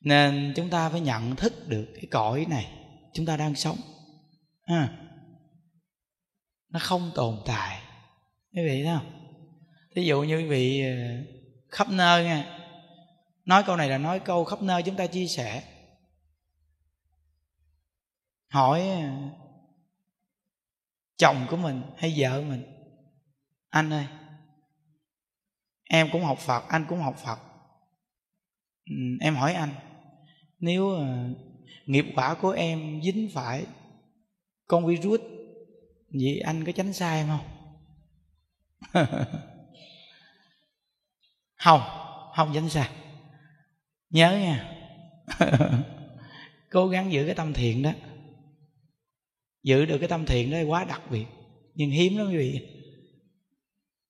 Nên 0.01 0.53
chúng 0.55 0.69
ta 0.69 0.89
phải 0.89 1.01
nhận 1.01 1.35
thức 1.35 1.67
được 1.67 1.87
cái 1.95 2.05
cõi 2.11 2.45
này, 2.49 2.67
chúng 3.13 3.25
ta 3.25 3.37
đang 3.37 3.55
sống. 3.55 3.77
Ha. 4.67 4.89
Nó 6.69 6.79
không 6.79 7.11
tồn 7.15 7.35
tại. 7.45 7.79
Quý 8.55 8.61
vị 8.65 8.83
thấy 8.83 8.95
không? 8.97 9.11
Ví 9.95 10.05
dụ 10.05 10.21
như 10.21 10.37
quý 10.37 10.45
vị 10.45 10.83
ờ, 10.83 10.95
khắp 11.71 11.89
nơi 11.89 12.23
nha 12.23 12.59
nói 13.49 13.63
câu 13.63 13.75
này 13.75 13.89
là 13.89 13.97
nói 13.97 14.19
câu 14.19 14.45
khắp 14.45 14.61
nơi 14.61 14.83
chúng 14.83 14.95
ta 14.95 15.07
chia 15.07 15.27
sẻ. 15.27 15.63
Hỏi 18.49 18.81
à, 18.89 19.29
chồng 21.17 21.47
của 21.49 21.57
mình 21.57 21.81
hay 21.97 22.13
vợ 22.17 22.41
mình? 22.41 22.63
Anh 23.69 23.93
ơi, 23.93 24.07
em 25.83 26.09
cũng 26.11 26.23
học 26.23 26.39
phật, 26.39 26.63
anh 26.67 26.85
cũng 26.89 26.99
học 26.99 27.15
phật. 27.17 27.39
Ừ, 28.85 28.95
em 29.21 29.35
hỏi 29.35 29.53
anh, 29.53 29.73
nếu 30.59 30.95
à, 30.95 31.29
nghiệp 31.85 32.05
quả 32.15 32.35
của 32.41 32.51
em 32.51 33.01
dính 33.03 33.29
phải 33.33 33.65
con 34.67 34.85
virus, 34.85 35.21
vậy 36.13 36.39
anh 36.39 36.65
có 36.65 36.71
tránh 36.71 36.93
sai 36.93 37.17
em 37.17 37.27
không? 37.27 37.45
không 41.59 41.81
không 42.35 42.51
tránh 42.53 42.69
xa. 42.69 42.91
Nhớ 44.09 44.31
nha. 44.31 44.75
Cố 46.69 46.87
gắng 46.87 47.11
giữ 47.11 47.25
cái 47.25 47.35
tâm 47.35 47.53
thiện 47.53 47.83
đó. 47.83 47.91
Giữ 49.63 49.85
được 49.85 49.97
cái 49.99 50.09
tâm 50.09 50.25
thiện 50.25 50.51
đó 50.51 50.57
quá 50.67 50.83
đặc 50.83 51.01
biệt. 51.11 51.25
Nhưng 51.75 51.89
hiếm 51.89 52.17
lắm 52.17 52.27
quý 52.27 52.37
vị. 52.37 52.59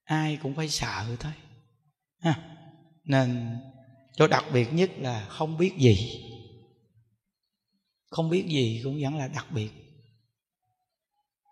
Ai 0.03 0.37
cũng 0.41 0.55
phải 0.55 0.69
sợ 0.69 1.15
thôi. 1.19 1.31
Ha. 2.19 2.57
nên 3.03 3.57
chỗ 4.15 4.27
đặc 4.27 4.43
biệt 4.53 4.73
nhất 4.73 4.91
là 4.97 5.25
không 5.29 5.57
biết 5.57 5.73
gì. 5.77 6.25
Không 8.09 8.29
biết 8.29 8.45
gì 8.47 8.81
cũng 8.83 8.99
vẫn 9.01 9.17
là 9.17 9.27
đặc 9.27 9.45
biệt. 9.51 9.69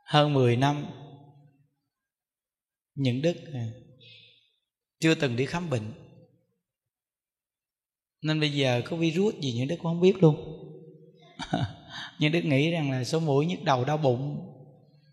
Hơn 0.06 0.34
10 0.34 0.58
năm 0.58 0.86
những 2.96 3.22
đức 3.22 3.36
à, 3.54 3.68
chưa 5.00 5.16
từng 5.16 5.36
đi 5.36 5.46
khám 5.46 5.70
bệnh. 5.70 5.94
Nên 8.22 8.39
bây 8.39 8.51
giờ 8.51 8.82
có 8.86 8.98
virus 8.98 9.36
gì 9.36 9.54
những 9.54 9.68
đức 9.68 9.75
cũng 9.75 9.92
không 9.92 10.01
biết 10.01 10.24
luôn. 10.24 10.36
Nhưng 12.20 12.32
đức 12.32 12.42
nghĩ 12.42 12.72
rằng 12.72 12.92
là 12.92 13.04
số 13.04 13.20
mũi 13.20 13.46
nhức 13.46 13.63
đầu, 13.63 13.86
đau 13.86 13.98
bụng 13.98 14.54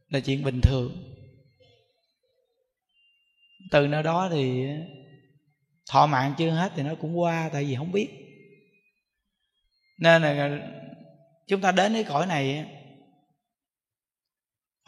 là 0.08 0.20
chuyện 0.20 0.42
bình 0.42 0.60
thường. 0.60 1.14
Từ 3.70 3.86
nơi 3.86 4.02
đó 4.02 4.28
thì 4.32 4.64
thọ 5.90 6.06
mạng 6.06 6.34
chưa 6.38 6.50
hết 6.50 6.72
thì 6.76 6.82
nó 6.82 6.94
cũng 6.94 7.18
qua, 7.18 7.50
tại 7.52 7.64
vì 7.64 7.74
không 7.74 7.92
biết. 7.92 8.08
Nên 9.98 10.22
là 10.22 10.58
chúng 11.46 11.60
ta 11.60 11.72
đến 11.72 11.92
cái 11.92 12.04
cõi 12.04 12.26
này 12.26 12.66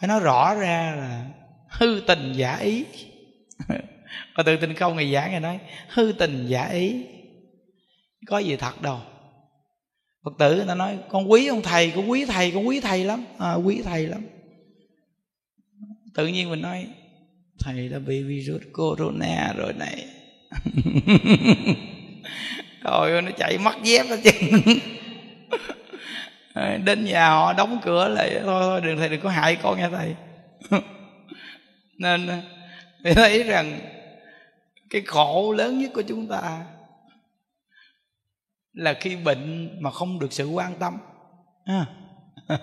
phải 0.00 0.09
nói 0.09 0.21
rõ 0.21 0.55
ra 0.55 0.95
là 0.97 1.31
hư 1.71 2.03
tình 2.07 2.33
giả 2.33 2.57
ý. 2.57 2.85
còn 4.35 4.47
từ 4.47 4.57
tình 4.57 4.75
không 4.75 4.97
ngày 4.97 5.13
giảng 5.13 5.31
ngày 5.31 5.41
nói 5.41 5.59
hư 5.89 6.13
tình 6.19 6.47
giả 6.49 6.69
ý. 6.69 7.03
Có 8.27 8.39
gì 8.39 8.57
thật 8.57 8.83
đâu. 8.83 9.01
Phật 10.25 10.33
tử 10.39 10.57
người 10.57 10.67
ta 10.69 10.75
nói 10.75 10.99
con 11.09 11.31
quý 11.31 11.47
ông 11.47 11.63
thầy 11.63 11.93
con 11.97 12.11
quý 12.11 12.25
thầy 12.25 12.51
con 12.51 12.69
quý 12.69 12.81
thầy 12.81 13.05
lắm. 13.05 13.25
À, 13.39 13.55
quý 13.55 13.83
thầy 13.85 14.07
lắm. 14.07 14.23
Tự 16.15 16.27
nhiên 16.27 16.51
mình 16.51 16.63
nói 16.63 16.87
thầy 17.59 17.89
đã 17.89 17.99
bị 17.99 18.23
virus 18.23 18.63
corona 18.73 19.53
rồi 19.57 19.73
này. 19.73 20.07
Rồi 22.85 23.23
nó 23.23 23.31
chạy 23.31 23.59
mất 23.59 23.75
dép 23.83 24.07
hết 24.07 24.21
chứ. 24.25 24.31
Đến 26.85 27.05
nhà 27.05 27.29
họ 27.29 27.53
đóng 27.53 27.81
cửa 27.83 28.09
lại 28.09 28.41
thôi 28.45 28.63
thôi 28.63 28.81
đừng 28.81 28.99
thầy 28.99 29.09
đừng 29.09 29.21
có 29.21 29.31
hại 29.31 29.57
con 29.57 29.79
nha 29.79 29.89
thầy. 29.89 30.15
Nên 31.99 32.29
thấy 33.15 33.43
rằng 33.43 33.81
cái 34.90 35.02
khổ 35.07 35.52
lớn 35.52 35.78
nhất 35.78 35.90
của 35.95 36.02
chúng 36.02 36.28
ta 36.28 36.66
là 38.73 38.95
khi 39.00 39.17
bệnh 39.17 39.71
mà 39.82 39.91
không 39.91 40.19
được 40.19 40.32
sự 40.32 40.49
quan 40.49 40.78
tâm 40.78 40.99
à. 41.65 41.87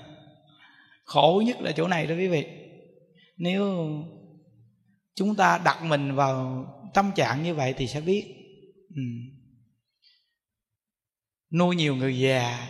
khổ 1.04 1.44
nhất 1.46 1.62
là 1.62 1.72
chỗ 1.72 1.88
này 1.88 2.08
đó 2.08 2.16
quý 2.16 2.28
vị 2.28 2.46
nếu 3.38 3.88
chúng 5.16 5.36
ta 5.36 5.62
đặt 5.66 5.84
mình 5.84 6.16
vào 6.16 6.66
tâm 6.94 7.12
trạng 7.16 7.44
như 7.44 7.56
vậy 7.56 7.74
thì 7.78 7.88
sẽ 7.88 8.02
biết 8.02 8.36
ừ. 8.96 9.02
nuôi 11.52 11.76
nhiều 11.76 11.96
người 11.96 12.20
già 12.20 12.68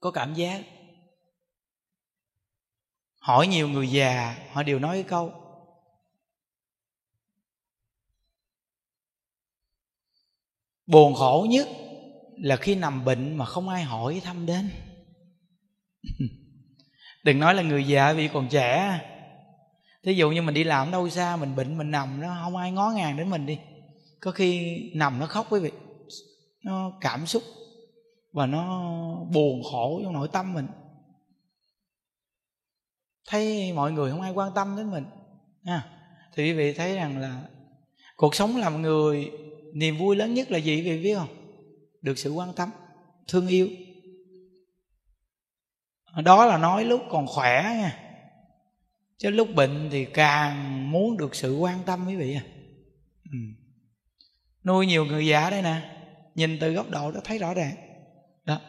có 0.00 0.10
cảm 0.10 0.34
giác 0.34 0.64
hỏi 3.28 3.46
nhiều 3.46 3.68
người 3.68 3.88
già, 3.88 4.36
họ 4.52 4.62
đều 4.62 4.78
nói 4.78 4.96
cái 4.96 5.02
câu 5.02 5.32
buồn 10.88 11.14
khổ 11.14 11.46
nhất 11.50 11.68
là 12.36 12.56
khi 12.56 12.74
nằm 12.74 13.04
bệnh 13.04 13.36
mà 13.36 13.44
không 13.44 13.68
ai 13.68 13.82
hỏi 13.82 14.20
thăm 14.24 14.46
đến. 14.46 14.70
Đừng 17.24 17.38
nói 17.38 17.54
là 17.54 17.62
người 17.62 17.84
già 17.84 18.12
vì 18.12 18.28
còn 18.28 18.48
trẻ. 18.48 19.00
Thí 20.04 20.14
dụ 20.14 20.30
như 20.30 20.42
mình 20.42 20.54
đi 20.54 20.64
làm 20.64 20.90
đâu 20.90 21.08
xa 21.08 21.36
mình 21.36 21.56
bệnh 21.56 21.78
mình 21.78 21.90
nằm 21.90 22.20
nó 22.20 22.40
không 22.42 22.56
ai 22.56 22.72
ngó 22.72 22.90
ngàng 22.90 23.16
đến 23.16 23.30
mình 23.30 23.46
đi. 23.46 23.58
Có 24.20 24.30
khi 24.30 24.78
nằm 24.94 25.18
nó 25.18 25.26
khóc 25.26 25.46
quý 25.50 25.60
vị. 25.60 25.70
Nó 26.64 26.92
cảm 27.00 27.26
xúc 27.26 27.42
và 28.32 28.46
nó 28.46 28.84
buồn 29.32 29.62
khổ 29.72 30.00
trong 30.04 30.12
nội 30.12 30.28
tâm 30.32 30.54
mình. 30.54 30.66
Thấy 33.26 33.72
mọi 33.72 33.92
người 33.92 34.10
không 34.10 34.20
ai 34.20 34.32
quan 34.32 34.52
tâm 34.54 34.76
đến 34.76 34.90
mình. 34.90 35.04
À, 35.64 35.88
thì 36.34 36.42
quý 36.44 36.52
vị 36.52 36.72
thấy 36.72 36.96
rằng 36.96 37.18
là 37.18 37.42
cuộc 38.16 38.34
sống 38.34 38.56
làm 38.56 38.82
người 38.82 39.30
niềm 39.74 39.98
vui 39.98 40.16
lớn 40.16 40.34
nhất 40.34 40.50
là 40.50 40.58
gì, 40.58 40.76
quý 40.76 40.82
vị 40.82 41.02
biết 41.02 41.14
không? 41.14 41.28
Được 42.02 42.18
sự 42.18 42.32
quan 42.32 42.52
tâm, 42.56 42.70
thương 43.28 43.48
yêu. 43.48 43.68
Đó 46.24 46.46
là 46.46 46.58
nói 46.58 46.84
lúc 46.84 47.02
còn 47.10 47.26
khỏe 47.26 47.62
nha. 47.62 48.04
Chứ 49.18 49.30
lúc 49.30 49.48
bệnh 49.54 49.88
thì 49.92 50.04
càng 50.04 50.90
muốn 50.90 51.16
được 51.16 51.34
sự 51.34 51.56
quan 51.56 51.82
tâm, 51.86 52.06
quý 52.06 52.16
vị 52.16 52.34
à. 52.34 52.42
Ừ. 53.32 53.38
nuôi 54.64 54.86
nhiều 54.86 55.04
người 55.04 55.26
già 55.26 55.50
đây 55.50 55.62
nè, 55.62 55.96
nhìn 56.34 56.58
từ 56.60 56.72
góc 56.72 56.90
độ 56.90 57.10
đó 57.10 57.20
thấy 57.24 57.38
rõ 57.38 57.54
ràng. 57.54 57.74
Đó. 58.44 58.60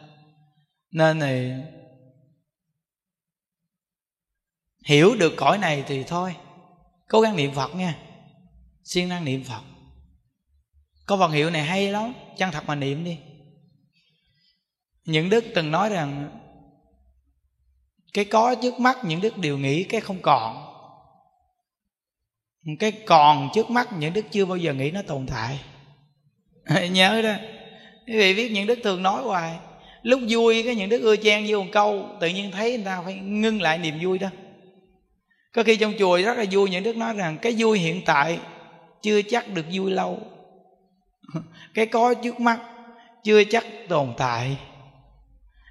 Nên 0.90 1.18
này 1.18 1.64
hiểu 4.86 5.16
được 5.20 5.32
cõi 5.36 5.58
này 5.58 5.84
thì 5.86 6.04
thôi, 6.04 6.36
cố 7.08 7.20
gắng 7.20 7.36
niệm 7.36 7.52
phật 7.54 7.74
nha. 7.74 7.98
Siêng 8.84 9.08
năng 9.08 9.24
niệm 9.24 9.44
phật 9.44 9.62
có 11.10 11.16
vần 11.16 11.30
hiệu 11.30 11.50
này 11.50 11.62
hay 11.62 11.90
lắm. 11.90 12.12
Chân 12.36 12.50
thật 12.52 12.64
mà 12.66 12.74
niệm 12.74 13.04
đi. 13.04 13.18
Những 15.04 15.30
đức 15.30 15.44
từng 15.54 15.70
nói 15.70 15.88
rằng, 15.88 16.30
cái 18.12 18.24
có 18.24 18.54
trước 18.62 18.80
mắt 18.80 18.98
những 19.04 19.20
đức 19.20 19.38
đều 19.38 19.58
nghĩ, 19.58 19.84
cái 19.84 20.00
không 20.00 20.18
còn. 20.22 20.66
Cái 22.78 22.92
còn 22.92 23.48
trước 23.54 23.70
mắt 23.70 23.88
những 23.98 24.12
đức 24.12 24.24
chưa 24.30 24.44
bao 24.44 24.56
giờ 24.56 24.74
nghĩ 24.74 24.90
nó 24.90 25.02
tồn 25.02 25.26
tại. 25.26 25.60
Nhớ 26.90 27.22
đó. 27.22 27.34
Quý 28.06 28.18
vị 28.18 28.34
biết 28.34 28.50
những 28.50 28.66
đức 28.66 28.78
thường 28.84 29.02
nói 29.02 29.22
hoài. 29.22 29.58
Lúc 30.02 30.20
vui, 30.28 30.62
cái 30.62 30.74
những 30.74 30.88
đức 30.88 31.02
ưa 31.02 31.16
chen 31.16 31.44
vô 31.48 31.62
một 31.62 31.68
câu, 31.72 32.08
tự 32.20 32.28
nhiên 32.28 32.50
thấy 32.50 32.76
người 32.76 32.84
ta 32.84 33.02
phải 33.02 33.14
ngưng 33.14 33.62
lại 33.62 33.78
niềm 33.78 33.94
vui 34.02 34.18
đó. 34.18 34.28
Có 35.52 35.62
khi 35.62 35.76
trong 35.76 35.92
chùa 35.98 36.22
rất 36.22 36.38
là 36.38 36.44
vui, 36.50 36.70
những 36.70 36.84
đức 36.84 36.96
nói 36.96 37.14
rằng, 37.14 37.38
cái 37.42 37.54
vui 37.58 37.78
hiện 37.78 38.02
tại 38.04 38.38
chưa 39.02 39.22
chắc 39.22 39.48
được 39.54 39.66
vui 39.72 39.90
lâu. 39.90 40.20
cái 41.74 41.86
có 41.86 42.14
trước 42.14 42.40
mắt, 42.40 42.60
chưa 43.24 43.44
chắc 43.44 43.64
tồn 43.88 44.14
tại. 44.18 44.56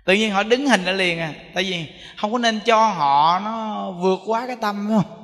Tự 0.05 0.13
nhiên 0.13 0.31
họ 0.31 0.43
đứng 0.43 0.67
hình 0.67 0.83
ra 0.83 0.91
liền 0.91 1.19
à 1.19 1.33
tại 1.53 1.63
vì 1.63 1.85
không 2.17 2.31
có 2.31 2.37
nên 2.37 2.59
cho 2.65 2.87
họ 2.87 3.39
nó 3.39 3.91
vượt 3.91 4.19
quá 4.25 4.47
cái 4.47 4.55
tâm, 4.61 4.85
phải 4.87 4.97
không? 4.97 5.19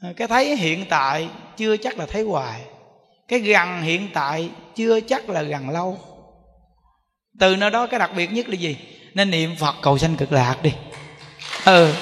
À, 0.00 0.08
cái 0.16 0.28
thấy 0.28 0.56
hiện 0.56 0.84
tại 0.88 1.28
chưa 1.56 1.76
chắc 1.76 1.98
là 1.98 2.06
thấy 2.06 2.22
hoài. 2.22 2.60
Cái 3.28 3.38
gần 3.38 3.82
hiện 3.82 4.08
tại 4.14 4.50
chưa 4.74 5.00
chắc 5.00 5.28
là 5.28 5.42
gần 5.42 5.70
lâu. 5.70 5.98
Từ 7.40 7.56
nơi 7.56 7.70
đó 7.70 7.86
cái 7.86 8.00
đặc 8.00 8.10
biệt 8.16 8.32
nhất 8.32 8.48
là 8.48 8.54
gì? 8.54 8.76
Nên 9.14 9.30
niệm 9.30 9.56
phật 9.58 9.74
cầu 9.82 9.98
sanh 9.98 10.16
cực 10.16 10.32
lạc 10.32 10.56
đi. 10.62 10.72
Ừ. 11.64 11.94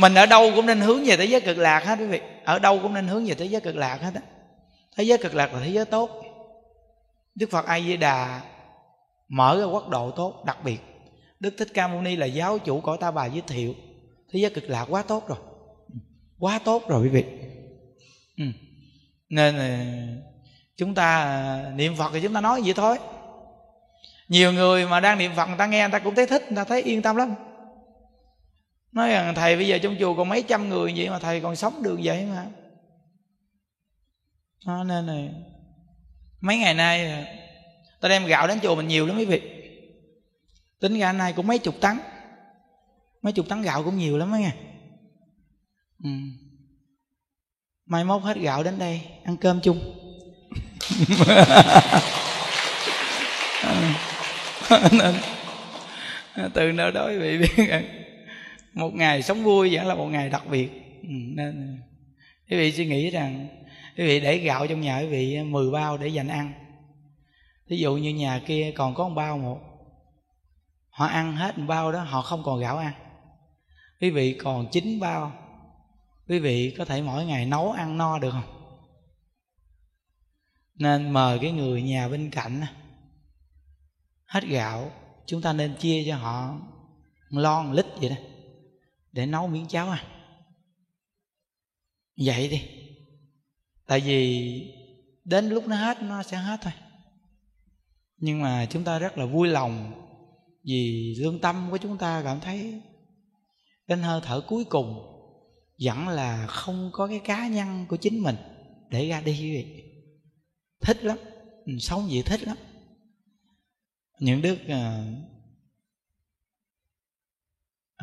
mình 0.00 0.14
ở 0.14 0.26
đâu 0.26 0.52
cũng 0.56 0.66
nên 0.66 0.80
hướng 0.80 1.04
về 1.04 1.16
thế 1.16 1.24
giới 1.24 1.40
cực 1.40 1.58
lạc 1.58 1.84
hết 1.84 1.98
quý 1.98 2.06
vị. 2.06 2.20
Ở 2.44 2.58
đâu 2.58 2.78
cũng 2.82 2.94
nên 2.94 3.08
hướng 3.08 3.26
về 3.26 3.34
thế 3.34 3.44
giới 3.44 3.60
cực 3.60 3.76
lạc 3.76 4.00
hết 4.02 4.14
á. 4.14 4.20
Thế 4.96 5.04
giới 5.04 5.18
cực 5.18 5.34
lạc 5.34 5.54
là 5.54 5.60
thế 5.60 5.70
giới 5.70 5.84
tốt. 5.84 6.10
Đức 7.34 7.50
phật 7.50 7.66
a 7.66 7.80
di 7.80 7.96
đà 7.96 8.40
mở 9.28 9.60
ra 9.60 9.64
quốc 9.64 9.88
độ 9.88 10.10
tốt, 10.10 10.42
đặc 10.46 10.58
biệt. 10.64 10.80
Đức 11.40 11.54
thích 11.58 11.68
ca 11.74 11.88
mâu 11.88 12.02
ni 12.02 12.16
là 12.16 12.26
giáo 12.26 12.58
chủ 12.58 12.80
cõi 12.80 12.96
ta 13.00 13.10
bà 13.10 13.26
giới 13.26 13.42
thiệu. 13.46 13.74
Thế 14.32 14.40
giới 14.40 14.50
cực 14.50 14.64
lạc 14.70 14.86
quá 14.88 15.02
tốt 15.02 15.28
rồi. 15.28 15.38
Quá 16.38 16.60
tốt 16.64 16.88
rồi 16.88 17.02
quý 17.02 17.08
vị. 17.08 17.24
Ừ. 18.36 18.44
nên 19.28 19.54
chúng 20.76 20.94
ta, 20.94 21.64
niệm 21.74 21.96
phật 21.96 22.10
thì 22.12 22.20
chúng 22.20 22.34
ta 22.34 22.40
nói 22.40 22.62
vậy 22.64 22.74
thôi. 22.76 22.98
Nhiều 24.28 24.52
người 24.52 24.86
mà 24.86 25.00
đang 25.00 25.18
niệm 25.18 25.32
phật, 25.36 25.46
người 25.46 25.58
ta 25.58 25.66
nghe, 25.66 25.80
người 25.80 25.92
ta 25.92 25.98
cũng 25.98 26.14
thấy 26.14 26.26
thích, 26.26 26.42
người 26.46 26.56
ta 26.56 26.64
thấy 26.64 26.82
yên 26.82 27.02
tâm 27.02 27.16
lắm 27.16 27.34
nói 28.92 29.10
rằng 29.10 29.34
thầy 29.34 29.56
bây 29.56 29.68
giờ 29.68 29.78
trong 29.78 29.96
chùa 30.00 30.14
còn 30.14 30.28
mấy 30.28 30.42
trăm 30.42 30.68
người 30.68 30.92
vậy 30.96 31.10
mà 31.10 31.18
thầy 31.18 31.40
còn 31.40 31.56
sống 31.56 31.82
được 31.82 31.98
vậy 32.02 32.26
mà. 32.26 32.46
Nó 34.66 34.84
nên 34.84 35.06
này 35.06 35.30
mấy 36.40 36.58
ngày 36.58 36.74
nay 36.74 37.26
ta 38.00 38.08
đem 38.08 38.26
gạo 38.26 38.46
đến 38.46 38.58
chùa 38.62 38.74
mình 38.76 38.88
nhiều 38.88 39.06
lắm 39.06 39.16
quý 39.16 39.24
vị. 39.24 39.40
Tính 40.80 40.98
ra 40.98 41.12
nay 41.12 41.32
cũng 41.32 41.46
mấy 41.46 41.58
chục 41.58 41.74
tấn. 41.80 41.98
Mấy 43.22 43.32
chục 43.32 43.48
tấn 43.48 43.62
gạo 43.62 43.84
cũng 43.84 43.98
nhiều 43.98 44.18
lắm 44.18 44.30
mấy 44.30 44.40
ngày, 44.40 44.56
ừ. 46.04 46.10
mai 47.86 48.04
mốt 48.04 48.22
hết 48.22 48.36
gạo 48.36 48.62
đến 48.62 48.78
đây 48.78 49.00
ăn 49.24 49.36
cơm 49.36 49.60
chung. 49.60 49.96
Từ 56.54 56.72
nơi 56.72 56.92
đó 56.92 57.08
quý 57.08 57.18
vị 57.18 57.38
biết 57.38 57.48
một 58.74 58.94
ngày 58.94 59.22
sống 59.22 59.44
vui 59.44 59.74
vẫn 59.74 59.86
là 59.86 59.94
một 59.94 60.06
ngày 60.06 60.30
đặc 60.30 60.42
biệt. 60.50 60.70
Ừ, 61.02 61.08
nên 61.08 61.80
quý 62.50 62.56
vị 62.56 62.72
suy 62.72 62.86
nghĩ 62.86 63.10
rằng, 63.10 63.48
quý 63.96 64.06
vị 64.06 64.20
để 64.20 64.38
gạo 64.38 64.66
trong 64.66 64.80
nhà 64.80 64.98
quý 64.98 65.06
vị 65.06 65.42
10 65.42 65.70
bao 65.70 65.98
để 65.98 66.08
dành 66.08 66.28
ăn. 66.28 66.52
Ví 67.68 67.78
dụ 67.78 67.96
như 67.96 68.14
nhà 68.14 68.40
kia 68.46 68.72
còn 68.76 68.94
có 68.94 69.08
một 69.08 69.14
bao 69.14 69.38
một. 69.38 69.60
Họ 70.90 71.06
ăn 71.06 71.36
hết 71.36 71.58
một 71.58 71.64
bao 71.68 71.92
đó, 71.92 72.02
họ 72.02 72.22
không 72.22 72.42
còn 72.42 72.60
gạo 72.60 72.76
ăn. 72.76 72.92
Quý 74.00 74.10
vị 74.10 74.32
còn 74.32 74.66
chín 74.72 75.00
bao. 75.00 75.32
Quý 76.28 76.38
vị 76.38 76.74
có 76.78 76.84
thể 76.84 77.02
mỗi 77.02 77.26
ngày 77.26 77.46
nấu 77.46 77.72
ăn 77.72 77.98
no 77.98 78.18
được 78.18 78.30
không? 78.30 78.76
Nên 80.74 81.10
mời 81.10 81.38
cái 81.38 81.52
người 81.52 81.82
nhà 81.82 82.08
bên 82.08 82.30
cạnh 82.30 82.60
hết 84.26 84.44
gạo, 84.44 84.90
chúng 85.26 85.42
ta 85.42 85.52
nên 85.52 85.74
chia 85.74 86.04
cho 86.06 86.16
họ 86.16 86.60
lon 87.28 87.72
lít 87.72 87.86
vậy 88.00 88.10
đó 88.10 88.16
để 89.12 89.26
nấu 89.26 89.46
miếng 89.46 89.68
cháo 89.68 89.90
à? 89.90 90.04
Vậy 92.16 92.48
đi. 92.48 92.62
Tại 93.86 94.00
vì 94.00 94.50
đến 95.24 95.48
lúc 95.48 95.68
nó 95.68 95.76
hết, 95.76 96.02
nó 96.02 96.22
sẽ 96.22 96.36
hết 96.36 96.60
thôi. 96.62 96.72
Nhưng 98.16 98.42
mà 98.42 98.66
chúng 98.70 98.84
ta 98.84 98.98
rất 98.98 99.18
là 99.18 99.26
vui 99.26 99.48
lòng 99.48 99.92
vì 100.64 101.14
lương 101.18 101.40
tâm 101.40 101.68
của 101.70 101.78
chúng 101.78 101.98
ta 101.98 102.22
cảm 102.24 102.40
thấy 102.40 102.82
đến 103.86 104.02
hơi 104.02 104.20
thở 104.24 104.40
cuối 104.46 104.64
cùng 104.64 105.06
vẫn 105.84 106.08
là 106.08 106.46
không 106.46 106.90
có 106.92 107.06
cái 107.06 107.20
cá 107.24 107.48
nhân 107.48 107.86
của 107.88 107.96
chính 107.96 108.18
mình 108.18 108.36
để 108.90 109.08
ra 109.08 109.20
đi 109.20 109.32
quý 109.32 109.50
vị. 109.56 109.82
Thích 110.80 111.04
lắm. 111.04 111.18
Sống 111.80 112.08
vậy 112.10 112.22
thích 112.22 112.42
lắm. 112.42 112.56
Những 114.18 114.42
đức 114.42 114.58
ờ, 114.68 115.04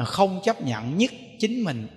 không 0.06 0.42
chấp 0.44 0.62
nhận 0.62 0.98
nhất 0.98 1.12
chính 1.40 1.64
mình. 1.64 1.88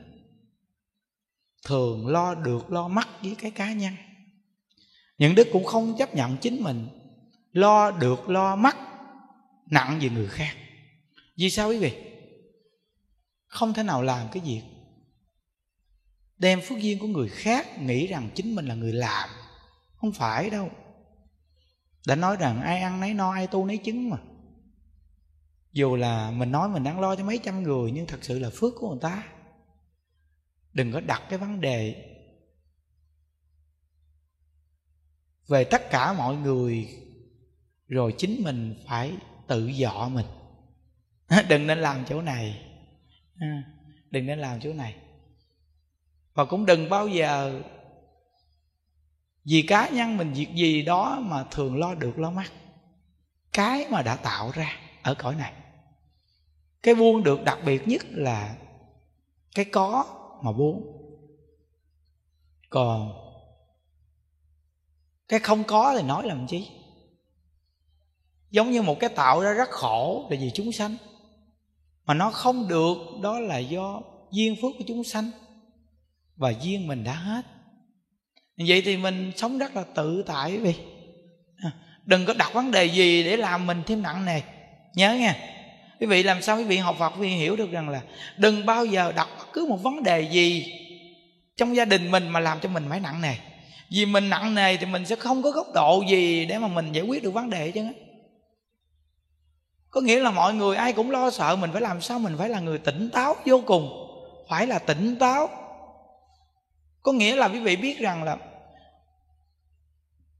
Thường 1.67 2.07
lo 2.07 2.35
được, 2.35 2.71
lo 2.71 2.89
mất 2.89 3.23
với 3.23 3.35
cái 3.35 3.51
cá 3.51 3.73
nhân. 3.73 3.95
Những 5.19 5.35
đức 5.35 5.49
cũng 5.53 5.65
không 5.65 5.97
chấp 5.99 6.15
nhận 6.15 6.37
chính 6.37 6.63
mình. 6.63 6.89
Lo 7.53 7.91
được, 7.91 8.29
lo 8.29 8.57
mất 8.57 8.77
nặng 9.67 9.99
về 10.03 10.09
người 10.09 10.29
khác. 10.29 10.57
Vì 11.37 11.51
sao 11.51 11.69
quý 11.69 11.79
vị? 11.79 11.93
Không 13.47 13.73
thể 13.73 13.83
nào 13.83 14.03
làm 14.03 14.27
cái 14.33 14.43
việc 14.47 14.63
đem 16.41 16.61
phước 16.61 16.79
duyên 16.79 16.99
của 16.99 17.07
người 17.07 17.29
khác 17.29 17.79
nghĩ 17.79 18.07
rằng 18.07 18.31
chính 18.35 18.55
mình 18.55 18.67
là 18.67 18.75
người 18.75 18.93
làm. 18.93 19.29
Không 19.97 20.13
phải 20.13 20.51
đâu. 20.51 20.71
Đã 22.07 22.15
nói 22.15 22.37
rằng, 22.37 22.63
ai 22.63 22.81
ăn 22.81 23.01
nấy 23.01 23.15
no, 23.15 23.33
ai 23.33 23.47
tu 23.47 23.67
nấy 23.67 23.77
chứng 23.77 24.11
mà 24.11 24.17
dù 25.73 25.97
là 25.97 26.31
mình 26.31 26.53
nói 26.53 26.69
mình 26.69 26.85
đang 26.85 27.01
lo 27.01 27.17
cho 27.17 27.25
mấy 27.25 27.41
trăm 27.43 27.63
người, 27.63 27.91
nhưng 27.91 28.07
thật 28.07 28.19
sự 28.23 28.39
là 28.39 28.51
phước 28.55 28.73
của 28.77 28.91
người 28.91 28.99
ta. 29.03 29.23
Đừng 30.73 30.93
có 30.93 31.01
đặt 31.01 31.23
cái 31.29 31.39
vấn 31.39 31.61
đề 31.61 32.07
về 35.49 35.65
tất 35.65 35.91
cả 35.91 36.13
mọi 36.13 36.37
người, 36.37 36.89
rồi 37.89 38.15
chính 38.19 38.43
mình 38.45 38.75
phải 38.87 39.17
tự 39.47 39.71
dọ 39.73 40.09
mình. 40.09 40.27
Đừng 41.49 41.67
nên 41.67 41.79
làm 41.79 42.05
chỗ 42.05 42.23
này. 42.23 42.67
À, 43.41 43.63
đừng 44.11 44.27
nên 44.27 44.39
làm 44.39 44.61
chỗ 44.61 44.73
này. 44.73 44.97
Và 46.35 46.45
cũng 46.45 46.67
đừng 46.67 46.89
bao 46.89 47.09
giờ 47.09 47.63
vì 49.45 49.63
cá 49.63 49.89
nhân 49.89 50.17
mình 50.17 50.33
việc 50.33 50.55
gì 50.55 50.83
đó 50.83 51.21
mà 51.23 51.45
thường 51.51 51.79
lo 51.79 51.95
được, 51.95 52.19
lo 52.19 52.31
mất. 52.31 52.45
Cái 53.53 53.87
mà 53.91 54.03
đã 54.03 54.17
tạo 54.17 54.51
ra 54.55 54.90
ở 55.03 55.15
cõi 55.15 55.35
này. 55.35 55.53
Cái 56.83 56.95
buông 56.95 57.23
được 57.23 57.45
đặc 57.45 57.59
biệt 57.65 57.89
nhất 57.89 58.03
là 58.11 58.57
cái 59.55 59.65
có 59.65 60.05
mà 60.43 60.53
buông 60.53 60.97
còn 62.71 63.13
cái 65.29 65.41
không 65.41 65.65
có 65.65 65.95
thì 65.97 66.03
nói 66.03 66.27
làm 66.27 66.47
chi? 66.47 66.69
Giống 68.51 68.71
như 68.71 68.83
một 68.83 69.01
cái 69.01 69.11
tạo 69.11 69.41
ra 69.41 69.53
rất 69.53 69.69
khổ 69.71 70.27
là 70.31 70.37
vì 70.41 70.51
chúng 70.55 70.73
sanh. 70.73 70.97
Mà 72.05 72.15
nó 72.15 72.31
không 72.31 72.69
được, 72.69 72.97
đó 73.23 73.41
là 73.41 73.59
do 73.59 74.03
duyên 74.31 74.57
phước 74.63 74.73
của 74.79 74.85
chúng 74.87 75.05
sanh. 75.05 75.31
Và 76.37 76.51
duyên 76.51 76.87
mình 76.87 77.05
đã 77.05 77.15
hết. 77.15 77.47
Vậy 78.57 78.83
thì 78.85 78.97
mình 78.97 79.33
sống 79.37 79.59
rất 79.59 79.77
là 79.77 79.85
tự 79.95 80.23
tại 80.27 80.51
quý 80.51 80.59
vị 80.59 80.75
đừng 82.07 82.27
có 82.27 82.35
đặt 82.35 82.53
vấn 82.55 82.71
đề 82.71 82.85
gì 82.85 83.25
để 83.25 83.37
làm 83.37 83.67
mình 83.67 83.83
thêm 83.87 84.03
nặng 84.03 84.25
nề 84.25 84.41
nhớ 84.95 85.15
nha. 85.15 85.37
Quý 86.01 86.07
vị 86.07 86.23
làm 86.23 86.43
sao 86.43 86.57
quý 86.57 86.65
vị 86.65 86.77
học 86.77 86.97
Phật, 86.99 87.09
quý 87.09 87.21
vị 87.21 87.35
hiểu 87.37 87.57
được 87.57 87.71
rằng 87.71 87.89
là 87.89 88.01
đừng 88.37 88.67
bao 88.67 88.85
giờ 88.85 89.13
đặt 89.17 89.29
bất 89.39 89.53
cứ 89.53 89.67
một 89.67 89.83
vấn 89.83 90.03
đề 90.03 90.21
gì 90.21 90.73
trong 91.57 91.77
gia 91.77 91.85
đình 91.85 92.11
mình 92.11 92.29
mà 92.29 92.41
làm 92.41 92.61
cho 92.61 92.69
mình 92.69 92.85
phải 92.89 93.01
nặng 93.01 93.21
nề. 93.21 93.35
Vì 93.91 94.07
mình 94.07 94.31
nặng 94.31 94.55
nề 94.55 94.77
thì 94.77 94.87
mình 94.87 95.07
sẽ 95.07 95.17
không 95.17 95.43
có 95.43 95.51
góc 95.51 95.67
độ 95.75 96.03
gì 96.09 96.45
để 96.45 96.59
mà 96.59 96.69
mình 96.69 96.93
giải 96.93 97.05
quyết 97.05 97.23
được 97.23 97.31
vấn 97.31 97.51
đề 97.51 97.71
chứ 97.71 97.87
có 99.91 100.01
nghĩa 100.01 100.21
là 100.21 100.31
mọi 100.31 100.55
người 100.55 100.77
ai 100.77 100.93
cũng 100.93 101.11
lo 101.11 101.31
sợ 101.31 101.57
mình 101.57 101.71
phải 101.73 101.81
làm 101.81 102.01
sao 102.01 102.19
mình 102.19 102.35
phải 102.39 102.49
là 102.49 102.61
người 102.61 102.79
tỉnh 102.79 103.11
táo 103.11 103.37
vô 103.45 103.63
cùng, 103.67 103.91
phải 104.49 104.67
là 104.67 104.79
tỉnh 104.79 105.17
táo. 105.17 105.49
Có 107.03 107.13
nghĩa 107.13 107.37
là 107.37 107.49
quý 107.49 107.61
vị 107.61 107.77
biết 107.77 107.99
rằng 107.99 108.23
là 108.23 108.37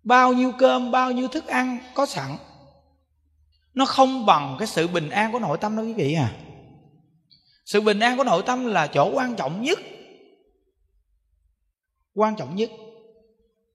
bao 0.03 0.33
nhiêu 0.33 0.53
cơm, 0.59 0.91
bao 0.91 1.13
nhiêu 1.13 1.29
thức 1.29 1.47
ăn 1.47 1.79
có 1.95 2.07
sẵn 2.07 2.37
nó 3.75 3.85
không 3.85 4.27
bằng 4.27 4.57
cái 4.59 4.69
sự 4.69 4.89
bình 4.89 5.11
an 5.11 5.33
của 5.33 5.39
nội 5.39 5.59
tâm 5.61 5.77
đâu 5.77 5.87
quý 5.87 5.93
vị 5.93 6.15
à. 6.15 6.33
Sự 7.65 7.81
bình 7.81 8.01
an 8.01 8.17
của 8.17 8.25
nội 8.25 8.43
tâm 8.47 8.67
là 8.67 8.87
chỗ 8.87 9.11
quan 9.15 9.37
trọng 9.37 9.63
nhất. 9.63 9.79
Quan 12.15 12.37
trọng 12.37 12.57
nhất. 12.57 12.71